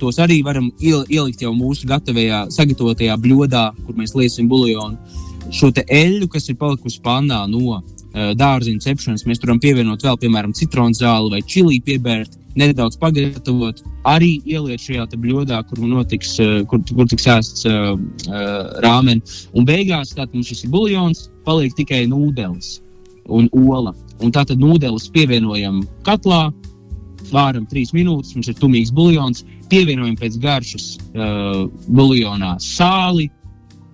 tos 0.01 0.19
arī 0.19 0.41
varam 0.43 0.69
ielikt 0.83 1.43
jau 1.45 1.53
mūsu 1.55 1.87
gatavajā, 1.87 2.45
sagatavotajā 2.53 3.17
bļodā, 3.23 3.65
kur 3.85 3.99
mēs 3.99 4.15
liesim 4.17 4.49
buļbuļsāļu. 4.51 5.31
Šo 5.53 5.69
eļļu, 5.75 6.27
kas 6.31 6.47
ir 6.49 6.57
palikusi 6.59 7.01
pannā 7.03 7.43
no 7.51 7.77
uh, 7.77 8.31
dārziņa 8.39 8.85
cepšanas, 8.85 9.25
mēs 9.27 9.41
varam 9.43 9.59
pievienot 9.63 10.03
vēl, 10.05 10.17
piemēram, 10.21 10.55
citronu 10.55 10.95
zāli 10.97 11.33
vai 11.35 11.41
čili 11.43 11.81
piebērt, 11.83 12.37
nedaudz 12.59 12.97
pagatavot, 13.01 13.81
arī 14.07 14.37
ieliet 14.49 14.81
šajā 14.81 15.07
bļodā, 15.13 15.59
kur 15.69 15.83
notiks, 15.83 16.37
uh, 16.41 16.61
kur, 16.69 16.81
kur 16.89 17.09
tiks 17.11 17.27
ēsts 17.35 17.67
uh, 17.69 17.93
uh, 18.29 18.55
rāmeni. 18.85 19.23
Un 19.53 19.67
beigās 19.67 20.15
tātad 20.15 20.33
mums 20.37 20.51
šis 20.51 20.65
buļbuļsāļs 20.71 21.27
paliek 21.47 21.75
tikai 21.79 22.05
nūdeles 22.11 22.79
un 23.27 23.49
ola. 23.51 23.93
Un 24.23 24.31
tātad 24.31 24.59
nūdeles 24.61 25.09
pievienojam 25.13 25.81
katlā, 26.07 26.47
vāram 27.31 27.65
trīs 27.69 27.93
minūtes, 27.95 28.33
mums 28.35 28.49
ir 28.51 28.57
tumīgs 28.59 28.91
buļbuļsāļs, 28.95 29.43
pievienojam 29.71 30.17
pēc 30.19 30.37
garšas 30.43 30.87
uh, 30.97 31.63
buļļonā 31.87 32.53
sāli, 32.63 33.29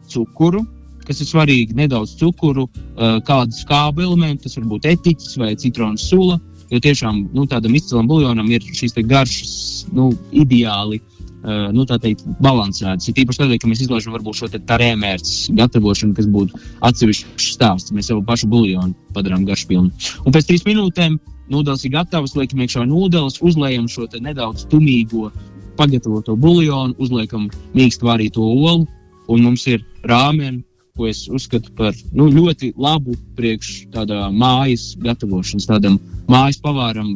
cukuru, 0.10 0.64
kas 1.06 1.22
ir 1.22 1.30
svarīgi, 1.30 1.78
nedaudz 1.78 2.16
cukuru, 2.20 2.68
uh, 2.70 3.20
kādu 3.26 3.56
skābu 3.58 4.06
elementu, 4.08 4.48
tas 4.48 4.58
var 4.60 4.70
būt 4.74 4.90
etiķis 4.94 5.38
vai 5.42 5.56
citronu 5.60 6.02
sula. 6.02 6.40
Jo 6.70 6.78
tiešām 6.86 7.24
nu, 7.34 7.48
tādam 7.50 7.74
izcilam 7.74 8.10
buļļonam 8.10 8.50
ir 8.54 8.66
šīs 8.78 8.94
garšas 9.10 9.54
nu, 9.98 10.12
ideāli 10.38 11.00
uh, 11.02 11.19
nu, 11.76 11.86
teikt, 11.88 12.26
balansētas. 12.44 13.10
Ir 13.10 13.24
īpaši 13.24 13.44
tādēļ, 13.44 13.60
ka 13.62 13.72
mēs 13.72 13.84
izlaižam 13.86 14.16
varbūt 14.18 14.42
šo 14.42 14.52
rēmērķu 14.54 15.58
gatavošanu, 15.60 16.16
kas 16.18 16.30
būtu 16.30 16.62
atsevišķs 16.90 17.50
stāsts. 17.56 17.96
Mēs 17.96 18.12
savu 18.12 18.24
pašu 18.28 18.52
buļļonu 18.52 19.14
padarām 19.16 19.46
garšpilnu. 19.48 19.92
Un 20.26 20.36
pēc 20.36 20.50
trīs 20.50 20.66
minūtēm 20.68 21.20
Nūdeles 21.50 21.84
ir 21.88 21.96
gatavas, 21.96 22.36
liekam 22.38 22.62
iekšā 22.62 22.84
nūdeles, 22.86 23.40
uzliekam 23.42 23.88
šo 23.90 24.06
nedaudz 24.22 24.68
tumīgo 24.70 25.32
pagatavoto 25.80 26.36
buļbuļsāļu, 26.38 26.98
uzliekam 27.02 27.48
mīkstu 27.74 28.06
vārīto 28.06 28.46
olu, 28.46 28.86
un 29.30 29.46
mums 29.48 29.66
ir 29.72 29.82
rāmeni, 30.06 30.62
ko 30.98 31.08
es 31.10 31.24
uzskatu 31.32 31.72
par 31.78 31.96
nu, 32.14 32.28
ļoti 32.36 32.74
labu 32.78 33.16
priekš 33.38 33.88
tādā 33.96 34.28
mājas 34.30 34.92
gatavošanas, 35.02 35.70
tādam 35.72 35.98
mājas 36.30 36.60
pavāram, 36.62 37.16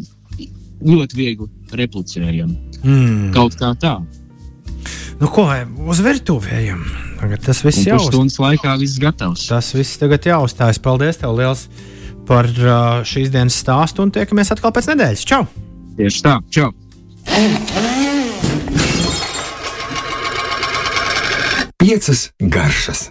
ļoti 0.84 1.18
viegli 1.18 1.50
replicējam. 1.74 2.52
Mm. 2.84 3.32
Kaut 3.36 3.58
kā 3.60 3.72
tā. 3.80 3.98
Nu, 5.22 5.30
ko 5.32 5.48
uz 5.88 6.04
virtuvējam? 6.04 6.84
Tagad 7.22 7.44
tas 7.46 7.64
viss 7.64 7.86
jau 7.88 7.98
ir. 8.02 8.08
Stundas 8.12 8.40
laikā 8.44 8.76
viss 8.82 9.00
gatavs. 9.00 9.48
Tas 9.48 9.72
viss 9.76 10.00
tagad 10.02 10.26
jāuzstājas. 10.28 10.82
Paldies, 10.84 11.22
tev 11.22 11.38
liels! 11.40 11.68
par 12.28 12.48
uh, 12.48 13.02
šīs 13.08 13.32
dienas 13.34 13.58
stāstu 13.60 14.04
un 14.04 14.12
tiekamies 14.14 14.54
atkal 14.56 14.74
pēc 14.76 14.90
nedēļas. 14.94 15.26
Čau! 15.28 15.44
Tieši 15.98 16.24
tā, 16.26 16.38
čau! 16.54 16.72
Piecas 21.84 22.30
garšas. 22.40 23.10